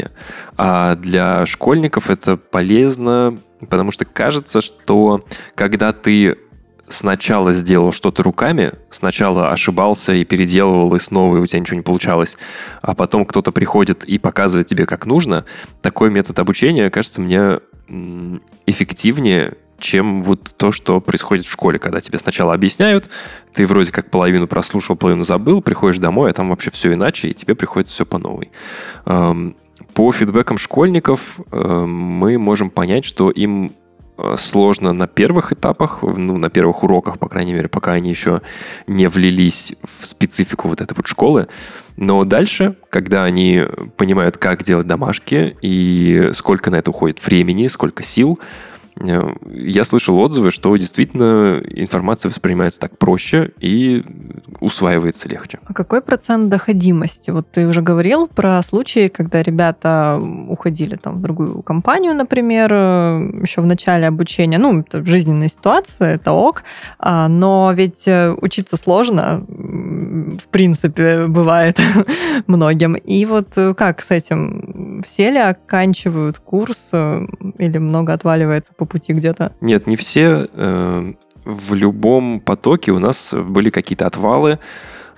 [0.56, 6.37] А для школьников это полезно, потому что кажется, что когда ты
[6.88, 11.82] сначала сделал что-то руками, сначала ошибался и переделывал, и снова и у тебя ничего не
[11.82, 12.37] получалось,
[12.82, 15.44] а потом кто-то приходит и показывает тебе, как нужно,
[15.82, 17.59] такой метод обучения кажется мне
[18.66, 23.11] эффективнее, чем вот то, что происходит в школе, когда тебе сначала объясняют,
[23.52, 27.35] ты вроде как половину прослушал, половину забыл, приходишь домой, а там вообще все иначе, и
[27.35, 28.50] тебе приходится все по новой.
[29.96, 33.72] По фидбэкам школьников эм, мы можем понять, что им
[34.18, 38.42] э, сложно на первых этапах, ну, на первых уроках, по крайней мере, пока они еще
[38.87, 41.48] не влились в специфику вот этой вот школы.
[41.96, 43.62] Но дальше, когда они
[43.96, 50.18] понимают, как делать домашки и сколько на это уходит времени, сколько сил, Э, я слышал
[50.18, 54.02] отзывы, что действительно информация воспринимается так проще и
[54.61, 55.59] усваивается легче.
[55.66, 57.30] А какой процент доходимости?
[57.30, 63.30] Вот ты уже говорил про случаи, когда ребята уходили там в другую компанию, например, э,
[63.42, 64.59] еще в начале обучения.
[64.59, 66.64] Ну, это жизненная ситуация, это ок.
[66.98, 71.78] А, но ведь э, учиться сложно, в принципе, бывает
[72.46, 72.94] многим.
[72.94, 74.65] И вот как с этим?
[75.06, 79.52] Все ли оканчивают курс или много отваливается по пути где-то?
[79.60, 80.46] Нет, не все.
[80.52, 81.12] Э,
[81.44, 84.58] в любом потоке у нас были какие-то отвалы,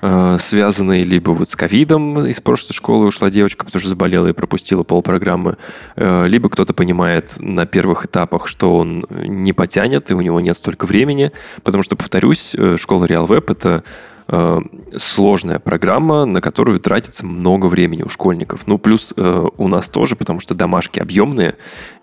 [0.02, 4.32] э, связанные либо вот с ковидом, из прошлой школы ушла девочка, потому что заболела и
[4.32, 5.56] пропустила полпрограммы,
[5.96, 10.56] э, либо кто-то понимает на первых этапах, что он не потянет, и у него нет
[10.56, 11.32] столько времени,
[11.64, 13.82] потому что, повторюсь, школа Real Web—
[14.28, 14.62] это
[14.96, 18.66] сложная программа, на которую тратится много времени у школьников.
[18.66, 21.56] Ну, плюс у нас тоже, потому что домашки объемные,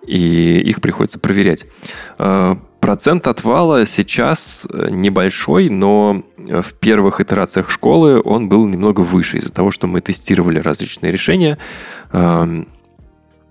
[0.05, 1.65] и их приходится проверять.
[2.17, 9.37] Э, процент отвала сейчас э, небольшой, но в первых итерациях школы он был немного выше
[9.37, 11.57] из-за того, что мы тестировали различные решения.
[12.11, 12.67] Эм,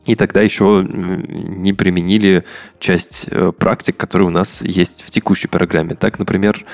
[0.06, 2.44] и тогда еще не применили
[2.78, 5.94] часть э, практик, которые у нас есть в текущей программе.
[5.94, 6.64] Так, например,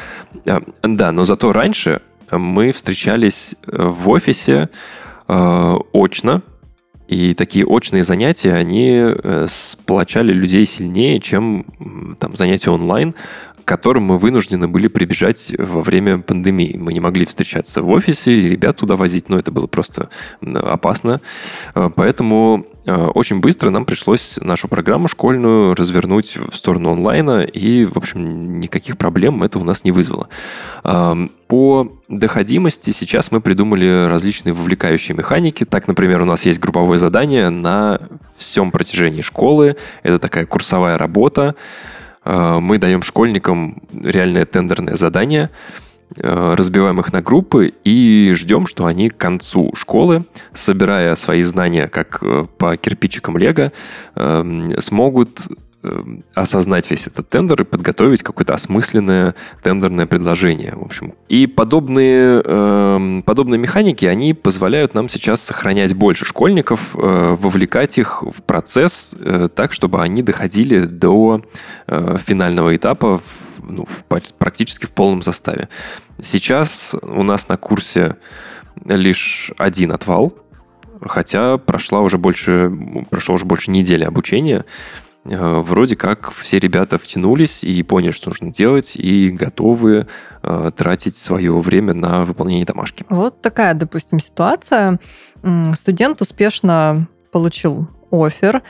[0.44, 4.68] да, но зато раньше мы встречались в офисе
[5.26, 6.42] очно,
[7.10, 11.66] и такие очные занятия, они э, сплочали людей сильнее, чем
[12.20, 13.16] там, занятия онлайн,
[13.56, 16.76] к которым мы вынуждены были прибежать во время пандемии.
[16.78, 20.08] Мы не могли встречаться в офисе и ребят туда возить, но это было просто
[20.40, 21.20] опасно.
[21.74, 27.84] Э, поэтому э, очень быстро нам пришлось нашу программу школьную развернуть в сторону онлайна, и,
[27.84, 30.28] в общем, никаких проблем это у нас не вызвало.
[30.82, 35.64] По доходимости сейчас мы придумали различные вовлекающие механики.
[35.64, 38.00] Так, например, у нас есть групповое задание на
[38.36, 39.76] всем протяжении школы.
[40.02, 41.54] Это такая курсовая работа.
[42.24, 45.50] Э, мы даем школьникам реальное тендерное задание,
[46.16, 52.18] разбиваем их на группы и ждем, что они к концу школы, собирая свои знания как
[52.22, 53.72] э, по кирпичикам Лего,
[54.78, 55.30] смогут
[55.82, 60.74] Эм, осознать весь этот тендер и подготовить какое-то осмысленное тендерное предложение.
[60.76, 61.14] В общем.
[61.28, 68.22] И подобные, э, подобные механики, они позволяют нам сейчас сохранять больше школьников, э, вовлекать их
[68.22, 71.40] в процесс э, так, чтобы они доходили до
[71.86, 73.18] э, финального этапа
[73.70, 75.68] ну, в, практически в полном составе.
[76.20, 78.16] Сейчас у нас на курсе
[78.84, 80.34] лишь один отвал,
[81.02, 82.70] хотя прошла уже больше,
[83.08, 84.64] прошло уже больше недели обучения.
[85.24, 90.06] Э, вроде как все ребята втянулись и поняли, что нужно делать, и готовы
[90.42, 93.04] э, тратить свое время на выполнение домашки.
[93.08, 94.98] Вот такая, допустим, ситуация.
[95.74, 98.62] Студент успешно получил офер,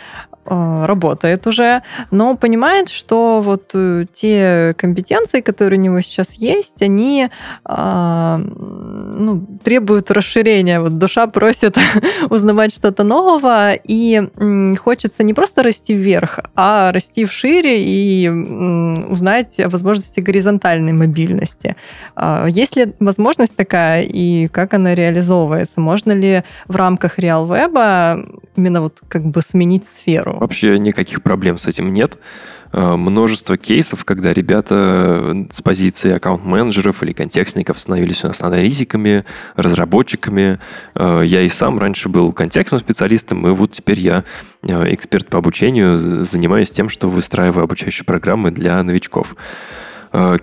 [0.47, 7.29] работает уже, но понимает, что вот э, те компетенции, которые у него сейчас есть, они
[7.69, 10.81] э, ну, требуют расширения.
[10.81, 11.77] Вот душа просит
[12.31, 14.23] узнавать что-то нового, и
[14.79, 21.77] хочется не просто расти вверх, а расти вшире и узнать о возможности горизонтальной мобильности.
[22.49, 25.81] Есть ли возможность такая, и как она реализовывается?
[25.81, 30.30] Можно ли в рамках RealWeb именно вот как бы сменить сферу?
[30.39, 32.19] Вообще никаких проблем с этим нет.
[32.73, 39.25] Э, множество кейсов, когда ребята с позиции аккаунт-менеджеров или контекстников становились у нас аналитиками,
[39.57, 40.61] разработчиками.
[40.95, 44.25] Э, я и сам раньше был контекстным специалистом, и вот теперь я
[44.63, 49.35] э, эксперт по обучению, занимаюсь тем, что выстраиваю обучающие программы для новичков.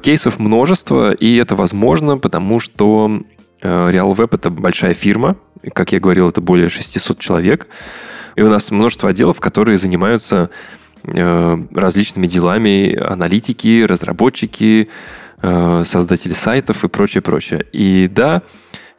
[0.01, 3.21] Кейсов множество, и это возможно, потому что
[3.61, 5.35] RealWeb— это большая фирма,
[5.73, 7.67] как я говорил, это более 600 человек,
[8.37, 10.51] и у нас множество отделов, которые занимаются
[11.03, 14.89] э, различными делами, аналитики, разработчики,
[15.41, 17.65] э, создатели сайтов и прочее, прочее.
[17.73, 18.43] И да,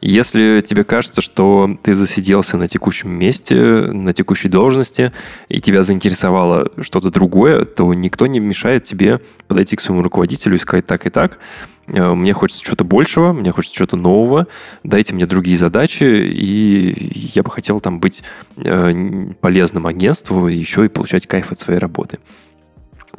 [0.01, 5.11] если тебе кажется, что ты засиделся на текущем месте, на текущей должности,
[5.49, 10.59] и тебя заинтересовало что-то другое, то никто не мешает тебе подойти к своему руководителю и
[10.59, 11.39] сказать так и так.
[11.87, 14.47] Э, мне хочется чего-то большего, мне хочется чего-то нового,
[14.83, 18.23] дайте мне другие задачи, и я бы хотел там быть
[18.57, 22.19] э, полезным агентству, еще и получать кайф от своей работы.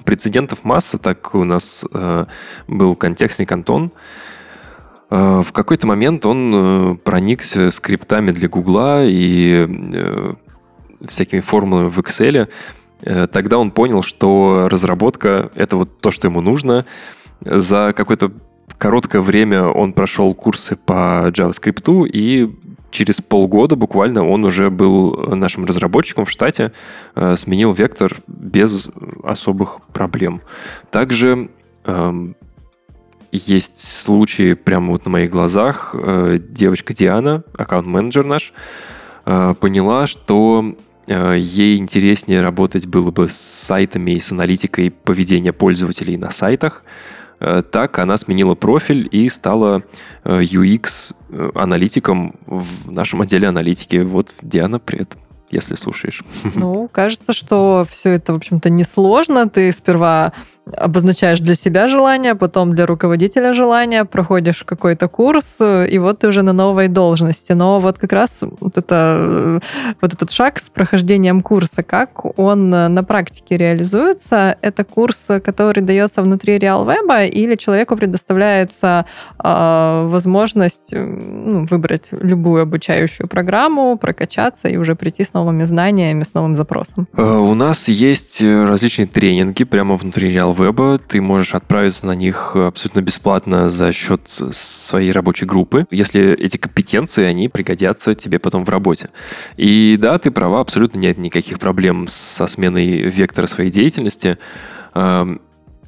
[0.05, 2.25] прецедентов масса, так у нас э,
[2.69, 3.93] был контекстник Антон.
[5.11, 10.35] Э, в какой-то момент он э, проникся скриптами для Гугла и э,
[11.07, 12.49] всякими формулами в Excel.
[13.03, 16.85] Тогда он понял, что разработка— это вот то, что ему нужно.
[17.41, 18.31] За какое-то
[18.77, 22.55] короткое время он прошел курсы по JavaScript, и
[22.91, 26.73] через полгода буквально он уже был нашим разработчиком в штате,
[27.37, 28.91] сменил вектор без
[29.25, 30.43] особых проблем.
[30.91, 31.49] Также
[31.87, 32.37] эм,
[33.33, 35.95] есть случаи прямо вот на моих глазах.
[35.95, 38.53] Э, девочка Диана, аккаунт-менеджер наш,
[39.27, 40.77] э, поняла, что
[41.09, 46.85] ей интереснее работать было бы с сайтами и с аналитикой поведения пользователей на сайтах–
[47.41, 49.83] Э, так она сменила профиль и стала
[50.25, 53.97] UX-аналитиком э, в нашем отделе аналитики.
[53.97, 55.17] Вот, Диана, привет
[55.53, 56.23] если слушаешь.
[56.55, 59.49] Ну, кажется, что все это, в общем-то, несложно.
[59.49, 60.33] Ты сперва
[60.77, 66.43] обозначаешь для себя желание, потом для руководителя желание, проходишь какой-то курс, и вот ты уже
[66.43, 67.53] на новой должности.
[67.53, 69.61] Но вот как раз вот, это,
[70.01, 76.23] вот этот шаг с прохождением курса, как он на практике реализуется, это курс, который дается
[76.23, 79.07] внутри RealWeb, или человеку предоставляется
[79.43, 86.35] э, возможность ну, выбрать любую обучающую программу, прокачаться и уже прийти с новыми знаниями, с
[86.35, 87.09] новым запросом?
[87.17, 92.55] Э, у нас есть различные тренинги прямо внутри RealWeb, веба, ты можешь отправиться на них
[92.55, 94.21] абсолютно бесплатно за счет
[94.53, 99.11] своей рабочей группы, если эти компетенции, они пригодятся тебе потом в работе.
[99.57, 104.39] И да, ты права, абсолютно нет никаких проблем со сменой вектора своей деятельности.
[104.95, 105.41] Эм,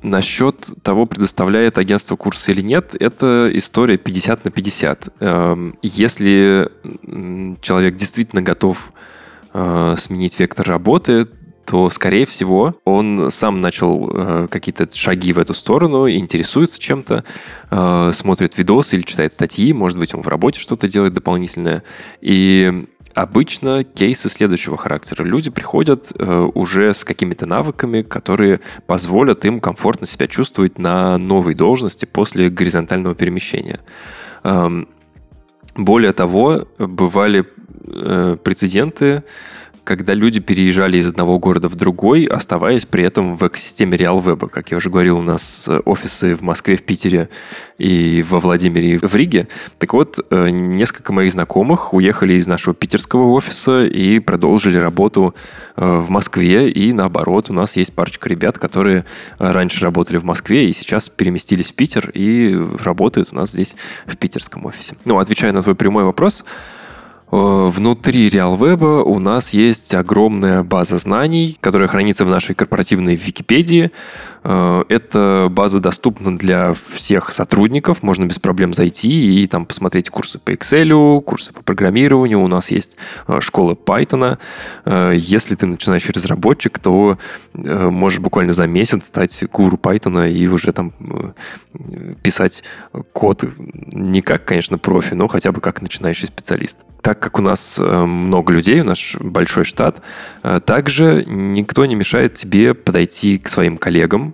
[0.03, 5.09] насчет того, предоставляет агентство курсы или нет, это история 50 на 50.
[5.21, 6.69] Эм, если
[7.61, 8.93] человек действительно готов
[9.53, 11.29] э, сменить вектор работы,
[11.65, 17.25] то, скорее всего, он сам начал э, какие-то шаги в эту сторону, интересуется чем-то,
[17.71, 21.83] э, смотрит видосы или читает статьи, может быть, он в работе что-то делает дополнительное.
[22.21, 25.25] И обычно кейсы следующего характера.
[25.25, 31.55] Люди приходят э, уже с какими-то навыками, которые позволят им комфортно себя чувствовать на новой
[31.55, 33.81] должности после горизонтального перемещения.
[34.45, 34.89] Эм,
[35.75, 37.47] более того, бывали
[37.87, 39.25] э, прецеденты,
[39.85, 44.49] когда люди переезжали из одного города в другой, оставаясь при этом в экосистеме RealWeb.
[44.49, 47.29] Как я уже говорил, у нас офисы в Москве, в Питере
[47.79, 49.49] и во Владимире, и в Риге.
[49.79, 55.35] Так вот, э, несколько моих знакомых уехали из нашего питерского офиса и продолжили работу
[55.77, 56.71] э, в Москве.
[56.71, 59.05] И наоборот, у нас есть парочка ребят, которые
[59.39, 63.75] раньше работали в Москве и сейчас переместились в Питер и работают у нас здесь
[64.07, 64.95] в питерском офисе.
[65.05, 66.82] Ну, отвечая на твой прямой вопрос, Э,
[67.33, 73.91] внутри RealWeb у нас есть огромная база знаний, которая хранится в нашей корпоративной Википедии.
[74.45, 80.39] Э, эта база доступна для всех сотрудников, можно без проблем зайти и там посмотреть курсы
[80.39, 82.41] по Excel, курсы по программированию.
[82.41, 82.97] У нас есть
[83.29, 84.39] э, школа Python.
[84.85, 87.19] Если ты начинающий разработчик, то
[87.55, 90.93] можешь буквально за месяц стать гуру Python и уже там
[92.23, 92.63] писать
[93.13, 97.79] код не как, конечно, профи, но хотя бы как начинающий специалист так как у нас
[97.79, 100.01] э, много людей, у нас большой штат,
[100.45, 104.32] э, также никто не мешает тебе подойти к своим коллегам, э,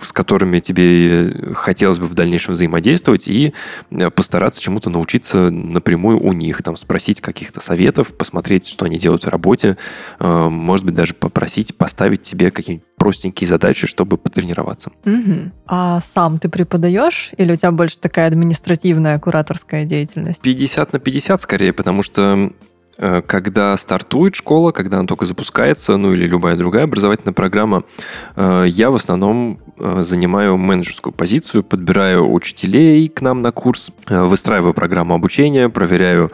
[0.00, 3.52] с которыми тебе хотелось бы в дальнейшем взаимодействовать и
[4.14, 9.28] постараться чему-то научиться напрямую у них, там спросить каких-то советов, посмотреть, что они делают в
[9.28, 9.76] работе,
[10.20, 14.90] может быть, даже попросить поставить тебе какие-нибудь простенькие задачи, чтобы потренироваться.
[15.04, 15.52] Угу.
[15.66, 20.40] А сам ты преподаешь или у тебя больше такая административная кураторская деятельность?
[20.40, 22.50] 50 на 50 скорее, потому что Э,
[22.98, 27.84] когда стартует школа, когда она только запускается, ну или любая другая образовательная программа,
[28.34, 34.74] э, я в основном э, занимаю менеджерскую позицию, подбираю учителей к нам на курс, выстраиваю
[34.74, 36.32] программу обучения, проверяю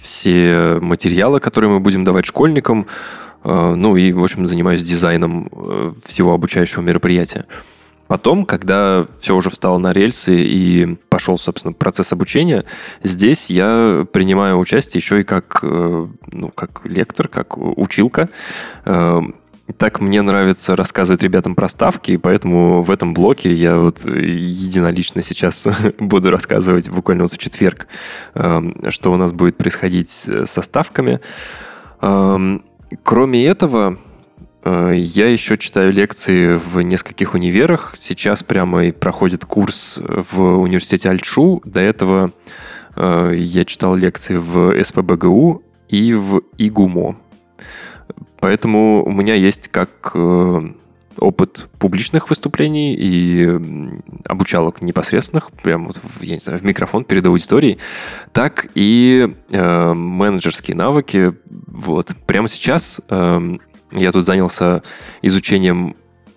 [0.00, 2.86] все материалы, которые мы будем давать школьникам,
[3.44, 5.48] ну и, в общем, занимаюсь дизайном
[6.04, 7.46] всего обучающего мероприятия.
[8.10, 12.64] Потом, когда все уже встало на рельсы и пошел, собственно, процесс обучения,
[13.04, 18.28] здесь я принимаю участие еще и как, э, ну, как лектор, как училка.
[18.84, 19.20] Э,
[19.76, 25.22] так мне нравится рассказывать ребятам про ставки, и поэтому в этом блоке я вот единолично
[25.22, 25.68] сейчас
[26.00, 27.86] буду рассказывать буквально вот в четверг,
[28.34, 31.20] э, что у нас будет происходить со ставками.
[32.00, 33.98] Кроме этого,
[34.64, 37.94] я еще читаю лекции в нескольких универах.
[37.96, 41.62] Сейчас прямо и проходит курс в университете Альчу.
[41.64, 42.30] До этого
[42.96, 47.16] э, я читал лекции в СПБГУ и в ИГУМО.
[48.40, 50.72] Поэтому у меня есть как э,
[51.18, 53.58] опыт публичных выступлений и
[54.24, 57.78] обучалок непосредственных, прямо вот, в, я не знаю, в микрофон перед аудиторией,
[58.32, 61.34] так и э, менеджерские навыки.
[61.66, 62.12] Вот.
[62.26, 63.58] Прямо сейчас э,
[63.92, 64.82] я тут занялся
[65.22, 65.96] изучением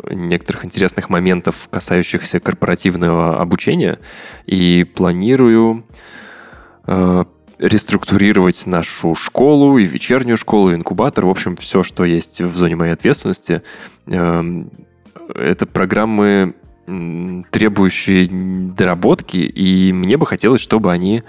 [0.10, 4.00] некоторых интересных моментов, касающихся корпоративного обучения,
[4.46, 5.86] и планирую
[6.88, 7.26] э,
[7.60, 12.76] реструктурировать нашу школу и вечернюю школу, и инкубатор, в общем, все, что есть в зоне
[12.76, 13.62] моей ответственности.
[14.08, 14.72] Эм,
[15.34, 21.24] это программы, требующие доработки, и мне бы хотелось, чтобы они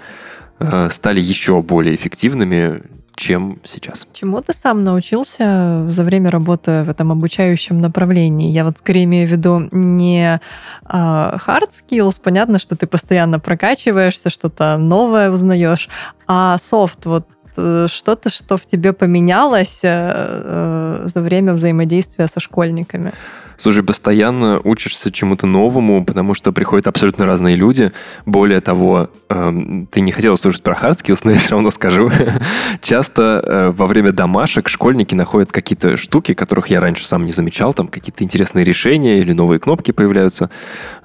[0.59, 2.81] э, стали еще более эффективными,
[3.15, 4.07] чем сейчас.
[4.13, 8.51] Чему ты сам научился за время работы в этом обучающем направлении?
[8.51, 10.39] Я вот скорее имею в виду не
[10.85, 15.89] uh, hard skills, понятно, что ты постоянно прокачиваешься, что-то новое узнаешь,
[16.27, 23.13] а soft, вот э, что-то, что в тебе поменялось э, за время взаимодействия со школьниками?
[23.57, 27.91] Слушай, постоянно учишься чему-то новому, потому что приходят абсолютно разные люди.
[28.25, 32.11] Более того, э, ты не хотел слушать про skills, но я все равно скажу.
[32.81, 37.73] Часто э, во время домашек школьники находят какие-то штуки, которых я раньше сам не замечал,
[37.73, 40.49] там какие-то интересные решения или новые кнопки появляются.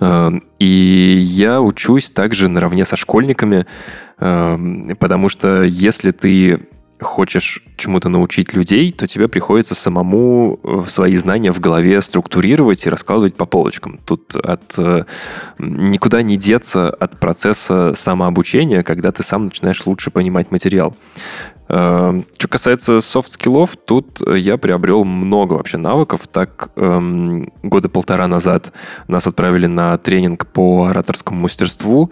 [0.01, 3.67] Э, и я учусь также наравне со школьниками,
[4.19, 6.61] э, потому что если ты
[7.01, 12.91] хочешь чему-то научить людей, то тебе приходится самому э, свои знания в голове структурировать и
[12.91, 13.99] раскладывать по полочкам.
[14.05, 15.05] Тут от э,
[15.59, 20.95] никуда не деться от процесса самообучения, когда ты сам начинаешь лучше понимать материал.
[21.69, 26.29] Э, что касается софт-скиллов, тут я приобрел много вообще навыков.
[26.31, 28.73] Так, эм, года полтора назад
[29.09, 32.11] нас отправили на тренинг по ораторскому мастерству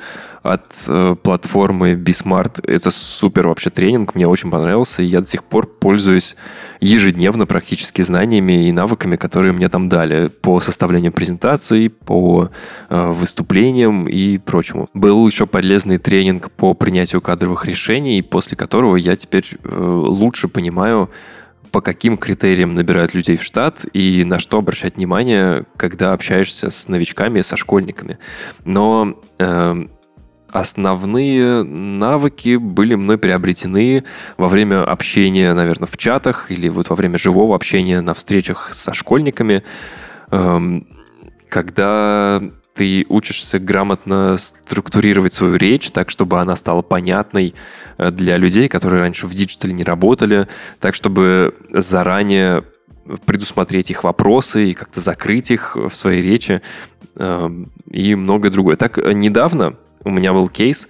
[0.53, 2.61] от э, платформы Bismart.
[2.67, 6.37] Это супер вообще тренинг, мне очень понравился, и я до сих пор пользуюсь
[6.81, 12.51] ежедневно практически знаниями и навыками, которые мне там дали по составлению презентаций, по
[12.89, 14.89] э, выступлениям и прочему.
[14.95, 21.11] Был еще полезный тренинг по принятию кадровых решений, после которого я теперь э, лучше понимаю,
[21.73, 26.89] по каким критериям набирают людей в штат и на что обращать внимание, когда общаешься с
[26.89, 28.19] новичками, со школьниками.
[28.65, 29.87] Но э,
[30.51, 34.05] основные навыки были мной приобретены
[34.37, 38.95] во время общения, наверное, в чатах или вот во время живого общения на встречах со
[38.95, 39.63] школьниками,
[40.31, 40.87] эм,
[41.49, 42.43] когда
[42.75, 47.55] ты учишься грамотно структурировать свою речь так, чтобы она стала понятной
[47.99, 50.47] э, для людей, которые раньше в диджитале не работали,
[50.79, 52.65] так, чтобы заранее
[53.27, 56.63] предусмотреть их вопросы и как-то закрыть их в своей речи
[57.17, 58.77] эм, и многое другое.
[58.77, 60.89] Так, э, недавно у меня был кейс.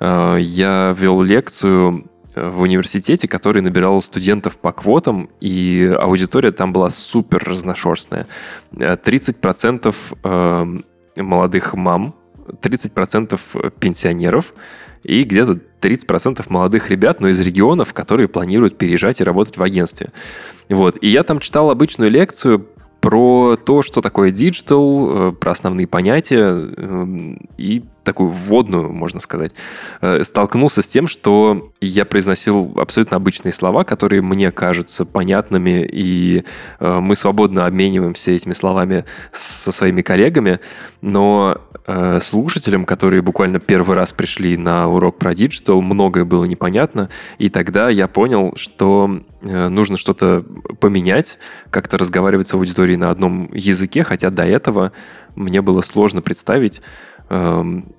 [0.00, 6.72] Э, я вел лекцию э, в университете, который набирал студентов по квотам, и аудитория там
[6.72, 8.26] была супер разношерстная.
[8.72, 9.94] 30%
[10.24, 10.76] э,
[11.16, 12.14] молодых мам,
[12.62, 14.54] 30% пенсионеров
[15.02, 20.12] и где-то 30% молодых ребят, но из регионов, которые планируют переезжать и работать в агентстве.
[20.68, 20.96] Вот.
[21.00, 22.66] И я там читал обычную лекцию
[23.00, 29.52] про то, что такое диджитал, про основные понятия и такую вводную, можно сказать,
[30.00, 36.44] э, столкнулся с тем, что я произносил абсолютно обычные слова, которые мне кажутся понятными, и
[36.80, 40.60] э, мы свободно обмениваемся этими словами со своими коллегами,
[41.02, 47.10] но э, слушателям, которые буквально первый раз пришли на урок про диджитал, многое было непонятно,
[47.38, 50.44] и тогда я понял, что нужно что-то
[50.80, 51.38] поменять,
[51.70, 54.92] как-то разговаривать с аудиторией на одном языке, хотя до этого
[55.36, 56.82] мне было сложно представить,
[57.28, 57.92] эм,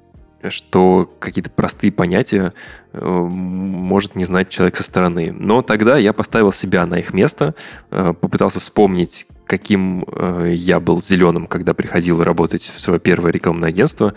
[0.49, 2.53] что какие-то простые понятия
[2.93, 5.33] э, может не знать человек со стороны.
[5.37, 7.55] Но тогда я поставил себя на их место,
[7.91, 13.69] э, попытался вспомнить, каким э, я был зеленым, когда приходил работать в свое первое рекламное
[13.69, 14.13] агентство.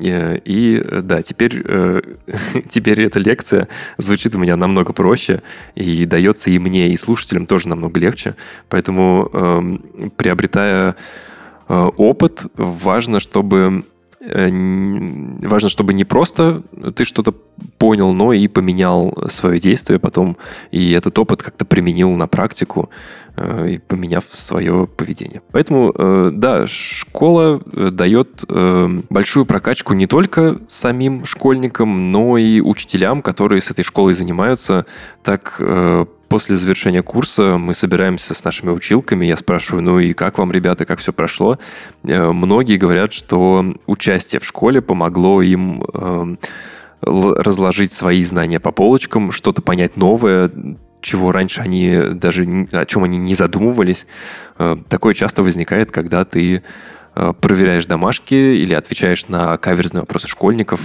[0.00, 1.62] И да, теперь,
[2.68, 5.42] теперь эта лекция звучит у меня намного проще
[5.76, 8.34] и дается и мне, и слушателям тоже намного легче.
[8.68, 10.96] Поэтому, эм, приобретая
[11.68, 13.93] опыт, важно, чтобы Э,
[14.26, 16.62] важно, чтобы не просто
[16.94, 17.34] ты что-то
[17.78, 20.36] понял, но и поменял свое действие потом,
[20.70, 22.90] и этот опыт как-то применил на практику,
[23.36, 25.42] э, и поменяв свое поведение.
[25.52, 27.60] Поэтому, э, да, школа
[27.90, 28.44] дает
[29.10, 34.86] большую прокачку не только самим школьникам, но и учителям, которые с этой школой занимаются.
[35.22, 35.60] Так
[36.34, 40.84] после завершения курса мы собираемся с нашими училками, я спрашиваю, ну и как вам, ребята,
[40.84, 41.58] как все прошло?
[42.02, 46.36] Э, многие говорят, что участие в школе помогло им эм,
[47.02, 50.50] разложить свои знания по полочкам, что-то понять новое,
[51.00, 54.04] чего раньше они даже, о чем они не задумывались.
[54.58, 56.64] Э, такое часто возникает, когда ты
[57.14, 60.80] э, проверяешь домашки или отвечаешь на каверзные вопросы школьников.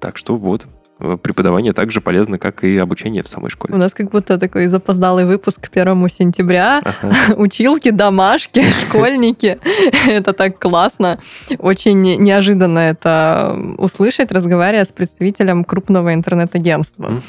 [0.00, 0.66] Так что вот,
[0.98, 3.74] преподавание так же полезно, как и обучение в самой школе.
[3.74, 6.82] У нас как будто такой запоздалый выпуск к первому сентября.
[6.84, 7.34] Ага.
[7.36, 9.58] Училки, домашки, школьники.
[10.06, 11.18] Это так классно.
[11.58, 17.20] Очень неожиданно это услышать, разговаривая с представителем крупного интернет-агентства.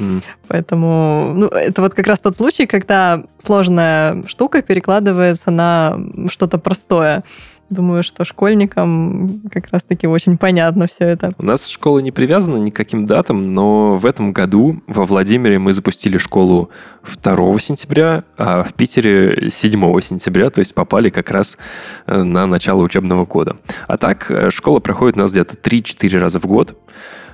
[0.48, 6.00] Поэтому ну, это вот как раз тот случай, когда сложная штука перекладывается на
[6.30, 7.24] что-то простое.
[7.70, 11.34] Думаю, что школьникам как раз-таки очень понятно все это.
[11.38, 15.60] У нас школа не привязана ни к каким датам, но в этом году во Владимире
[15.60, 16.72] мы запустили школу
[17.22, 21.58] 2 сентября, а в Питере 7 сентября, то есть попали как раз
[22.08, 23.58] э, на начало учебного года.
[23.88, 26.76] А так, э, школа проходит у нас где-то 3-4 раза в год.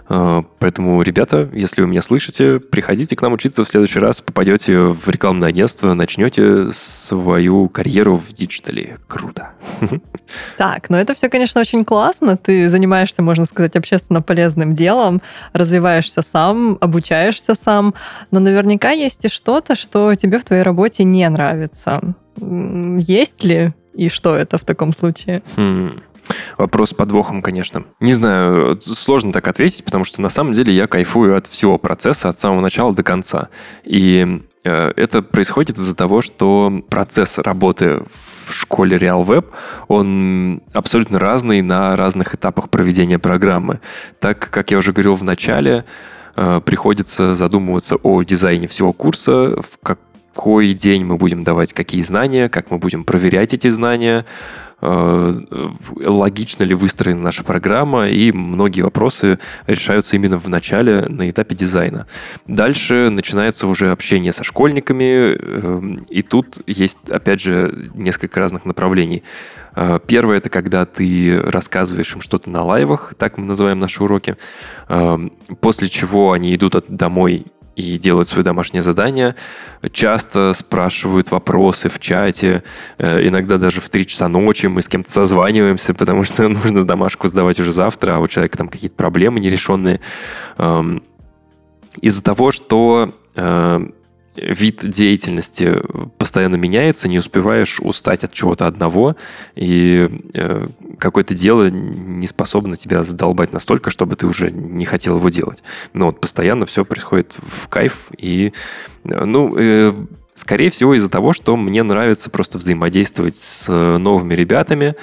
[0.08, 4.78] А, поэтому, ребята, если вы меня слышите, приходите к нам учиться в следующий раз, попадете
[4.80, 8.98] в рекламное агентство, начнете свою карьеру в диджитале.
[9.08, 9.52] Круто.
[10.58, 12.36] Так, ну это все, конечно, очень классно.
[12.36, 15.22] Ты занимаешься, можно сказать, общественно полезным делом,
[15.54, 17.94] развиваешься сам, обучаешься сам,
[18.32, 22.16] но наверняка есть и что-то, что тебе в твоей работе не нравится.
[22.38, 25.44] Есть ли и что это в таком случае?
[25.56, 26.02] Хм.
[26.58, 27.86] Вопрос с подвохом, конечно.
[28.00, 32.30] Не знаю, сложно так ответить, потому что на самом деле я кайфую от всего процесса,
[32.30, 33.50] от самого начала до конца.
[33.84, 38.04] И э, это происходит из-за того, что процесс работы
[38.48, 39.46] в школе RealWeb,
[39.88, 43.80] он абсолютно разный на разных этапах проведения программы.
[44.20, 45.86] Так, как я уже говорил в начале,
[46.36, 52.50] э, приходится задумываться о дизайне всего курса, в какой день мы будем давать какие знания,
[52.50, 54.26] как мы будем проверять эти знания,
[54.82, 62.08] логично ли выстроена наша программа, и многие вопросы решаются именно в начале, на этапе дизайна.
[62.48, 69.24] Дальше начинается уже общение со школьниками, э, и тут есть, опять же, несколько разных направлений.
[69.76, 74.36] Э, первое– это когда ты рассказываешь им что-то на лайвах, так мы называем наши уроки,
[75.62, 77.46] после чего они идут домой
[77.76, 79.36] и делают свое домашнее задание,
[79.92, 82.64] часто спрашивают вопросы в чате,
[82.98, 87.28] э, иногда даже в 3 часа ночи мы с кем-то созваниваемся, потому что нужно домашку
[87.28, 90.00] сдавать уже завтра, а у человека там какие-то проблемы нерешенные.
[90.58, 91.04] Эм,
[92.02, 93.88] из-за того, что э,
[94.38, 95.82] вид деятельности
[96.18, 99.16] постоянно меняется, не успеваешь устать от чего-то одного,
[99.56, 100.68] и э,
[100.98, 105.64] какое-то дело не способно тебя задолбать настолько, чтобы ты уже не хотел его делать.
[105.94, 108.54] Но вот постоянно все происходит в кайф, и,
[109.04, 109.94] э, ну, э,
[110.34, 114.96] скорее всего из-за того, что мне нравится просто взаимодействовать с новыми ребятами,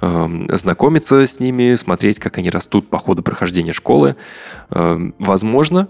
[0.00, 4.16] эм, знакомиться с ними, смотреть, как они растут по ходу прохождения школы.
[4.70, 5.88] Эм, возможно,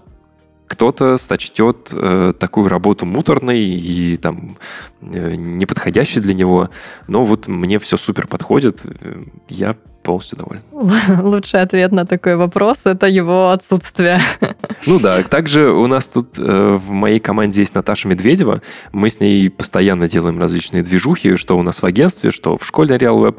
[0.71, 4.55] кто-то сочтет э, такую работу муторной и там
[5.01, 6.69] э, неподходящей для него.
[7.07, 8.83] Но вот мне все супер подходит.
[8.85, 10.61] Э, я полностью доволен.
[11.23, 14.21] Лучший ответ на такой вопрос– это его отсутствие.
[14.87, 18.61] Ну да, также у нас тут э, в моей команде есть Наташа Медведева.
[18.93, 22.95] Мы с ней постоянно делаем различные движухи, что у нас в агентстве, что в школе
[22.95, 23.35] RealWeb.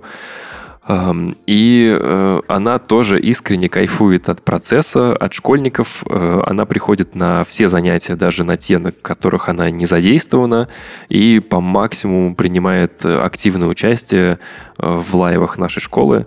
[0.89, 6.03] И э, она тоже искренне кайфует от процесса, от школьников.
[6.11, 10.69] Э, она приходит на все занятия, даже на те, на которых она не задействована,
[11.09, 14.41] и по максимуму принимает активное участие
[14.79, 16.27] э, в лайвах нашей школы.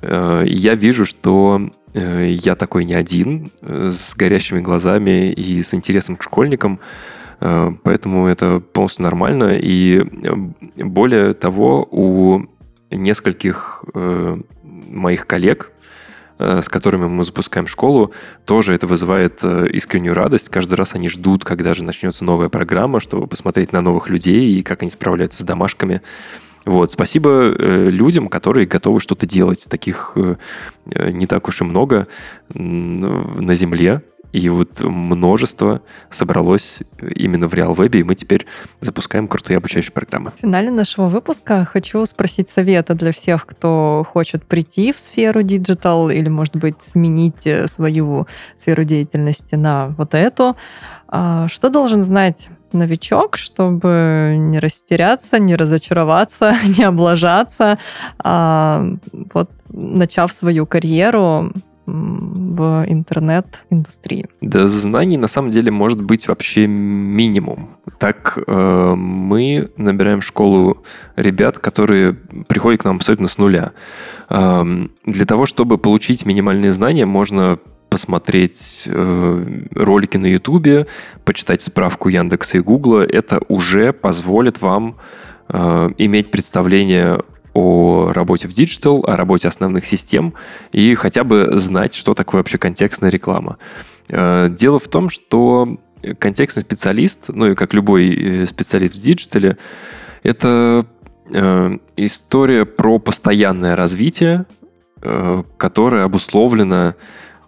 [0.00, 1.60] Я вижу, что
[1.92, 6.80] я такой не один, с горящими глазами и с интересом к школьникам.
[7.38, 9.58] Поэтому это полностью нормально.
[9.60, 10.02] И
[10.78, 12.46] более того, у
[12.96, 15.70] нескольких э, моих коллег,
[16.38, 18.12] э, с которыми мы запускаем школу,
[18.44, 20.48] тоже это вызывает э, искреннюю радость.
[20.48, 24.62] Каждый раз они ждут, когда же начнется новая программа, чтобы посмотреть на новых людей и
[24.62, 26.02] как они справляются с домашками.
[26.64, 29.66] Вот, спасибо э, людям, которые готовы что-то делать.
[29.68, 30.36] Таких э,
[31.10, 32.06] не так уж и много
[32.54, 34.02] на Земле.
[34.32, 38.46] И вот множество собралось именно в RealWeb, и мы теперь
[38.80, 40.30] запускаем крутые обучающие программы.
[40.30, 46.08] В финале нашего выпуска хочу спросить совета для всех, кто хочет прийти в сферу диджитал
[46.08, 50.56] или, может быть, сменить э, свою сферу деятельности на вот эту.
[51.08, 57.78] А, что должен знать новичок, чтобы не растеряться, не разочароваться, не облажаться,
[58.18, 58.86] а,
[59.34, 61.52] вот начав свою карьеру
[61.86, 64.28] в интернет-индустрии?
[64.40, 67.70] Да, знаний на самом деле может быть вообще минимум.
[67.98, 70.84] Так э, мы набираем школу
[71.16, 72.14] ребят, которые
[72.46, 73.72] приходят к нам абсолютно с нуля.
[74.30, 74.64] Э,
[75.06, 77.58] для того, чтобы получить минимальные знания, можно
[77.92, 80.86] посмотреть э, ролики на Ютубе,
[81.26, 83.04] почитать справку Яндекса и Гугла.
[83.04, 84.96] Это уже позволит вам
[85.50, 87.22] э, иметь представление
[87.52, 90.32] о работе в диджитал, о работе основных систем
[90.72, 93.58] и хотя бы знать, что такое вообще контекстная реклама.
[94.08, 95.68] Э, дело в том, что
[96.18, 99.58] контекстный специалист, ну и как любой э, специалист в диджитале,
[100.22, 100.86] это
[101.30, 104.46] э, история про постоянное развитие,
[105.56, 106.94] которое обусловлено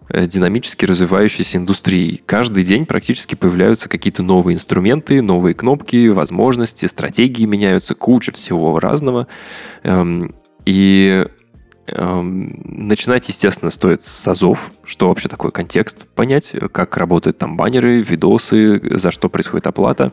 [0.08, 2.22] динамически развивающейся индустрией.
[2.26, 9.26] Каждый день практически появляются какие-то новые инструменты, новые кнопки, возможности, стратегии меняются, куча всего разного.
[9.82, 10.34] Эм,
[10.66, 11.26] и
[11.86, 18.80] начинать, естественно, стоит с азов, что вообще такой контекст, понять, как работают там баннеры, видосы,
[18.96, 20.12] за что происходит оплата.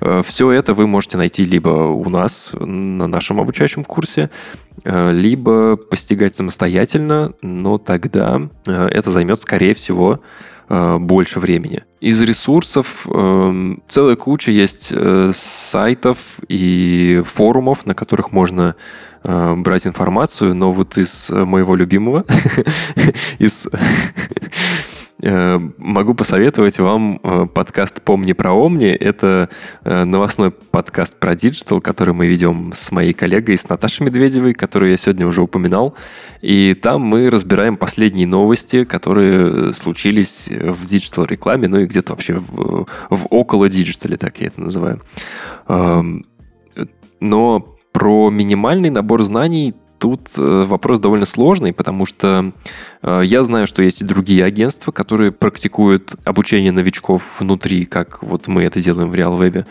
[0.00, 4.30] Э, Все это вы можете найти либо у нас на нашем обучающем курсе,
[4.84, 10.20] э, либо постигать самостоятельно, но тогда э, это займет, скорее всего,
[10.68, 11.82] больше времени.
[12.00, 18.74] Из ресурсов э, целая куча есть э, сайтов и форумов, на которых можно
[19.24, 22.24] э, брать информацию, но вот из моего любимого,
[23.38, 23.66] из
[25.22, 28.88] Э, могу посоветовать вам э, подкаст «Помни про Омни».
[28.88, 29.50] Это
[29.84, 34.90] э, новостной подкаст про диджитал, который мы ведем с моей коллегой, с Наташей Медведевой, которую
[34.90, 35.94] я сегодня уже упоминал.
[36.40, 42.88] И там мы разбираем последние новости, которые случились в диджитал-рекламе, ну и где-то вообще в,
[43.08, 45.00] в около диджитале, так я это называю.
[45.68, 46.26] Эм,
[47.20, 52.50] но про минимальный набор знаний Тут э, вопрос довольно сложный, потому что
[53.02, 58.48] э, я знаю, что есть и другие агентства, которые практикуют обучение новичков внутри, как вот
[58.48, 59.64] мы это делаем в RealWeb.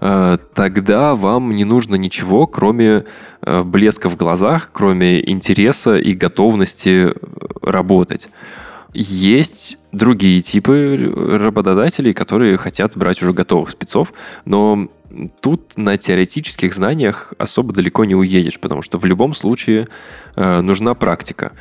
[0.00, 3.04] Э, тогда вам не нужно ничего, кроме
[3.40, 7.14] блеска в глазах, кроме интереса и готовности
[7.62, 8.28] работать.
[8.94, 10.96] Есть другие типы
[11.40, 14.12] работодателей, которые хотят брать уже готовых спецов,
[14.44, 14.88] но
[15.40, 19.88] тут на теоретических знаниях особо далеко не уедешь, потому что в любом случае
[20.36, 21.52] э, нужна практика.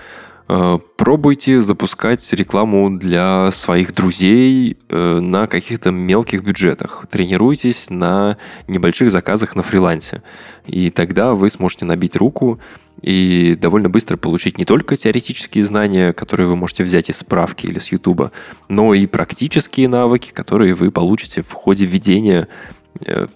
[0.49, 7.05] Э, пробуйте запускать рекламу для своих друзей э, на каких-то мелких бюджетах.
[7.09, 8.37] Тренируйтесь на
[8.67, 10.23] небольших заказах на фрилансе.
[10.65, 12.59] И тогда вы сможете набить руку
[13.01, 17.79] и довольно быстро получить не только теоретические знания, которые вы можете взять из справки или
[17.79, 18.31] с Ютуба,
[18.69, 22.47] но и практические навыки, которые вы получите в ходе ведения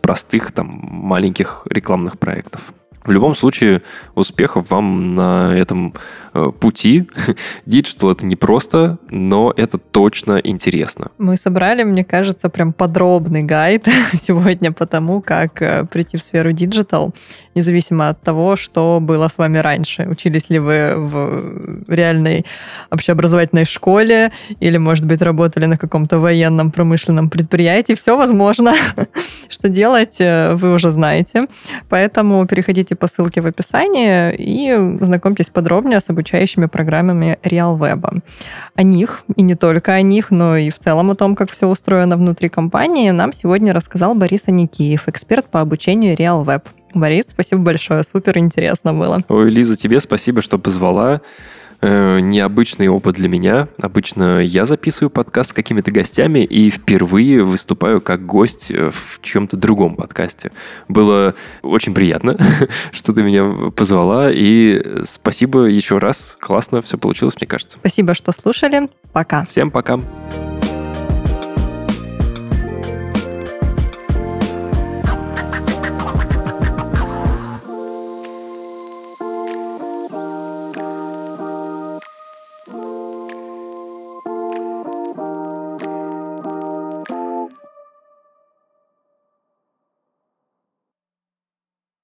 [0.01, 2.61] простых там маленьких рекламных проектов.
[3.03, 3.81] В любом случае,
[4.13, 5.93] успехов вам на этом
[6.33, 7.09] э, пути.
[7.65, 11.09] Digital это не просто, но это точно интересно.
[11.17, 13.87] Мы собрали, мне кажется, прям подробный гайд
[14.21, 17.13] сегодня по тому, как э, прийти в сферу digital,
[17.55, 20.07] независимо от того, что было с вами раньше.
[20.07, 22.45] Учились ли вы в реальной
[22.91, 27.93] общеобразовательной школе или, может быть, работали на каком-то военном промышленном предприятии.
[27.93, 28.73] Все возможно.
[29.49, 31.47] Что делать, э, вы уже знаете.
[31.89, 38.21] Поэтому переходите переходите по ссылке в описании и знакомьтесь подробнее с обучающими программами RealWeb.
[38.75, 41.67] О них, и не только о них, но и в целом о том, как все
[41.67, 46.61] устроено внутри компании, нам сегодня рассказал Борис Аникеев, эксперт по обучению RealWeb.
[46.93, 49.21] Борис, спасибо большое, супер интересно было.
[49.29, 51.21] Ой, Лиза, тебе спасибо, что позвала.
[51.81, 53.67] Э, необычный опыт для меня.
[53.81, 59.57] Обычно я записываю подкаст с какими-то гостями и впервые выступаю как гость э, в чем-то
[59.57, 60.51] другом подкасте.
[60.87, 62.37] Было очень приятно,
[62.91, 66.37] что ты меня позвала, и спасибо еще раз.
[66.39, 67.79] Классно все получилось, мне кажется.
[67.79, 68.89] Спасибо, что слушали.
[69.11, 69.45] Пока.
[69.45, 69.97] Всем пока.
[69.97, 70.50] Пока.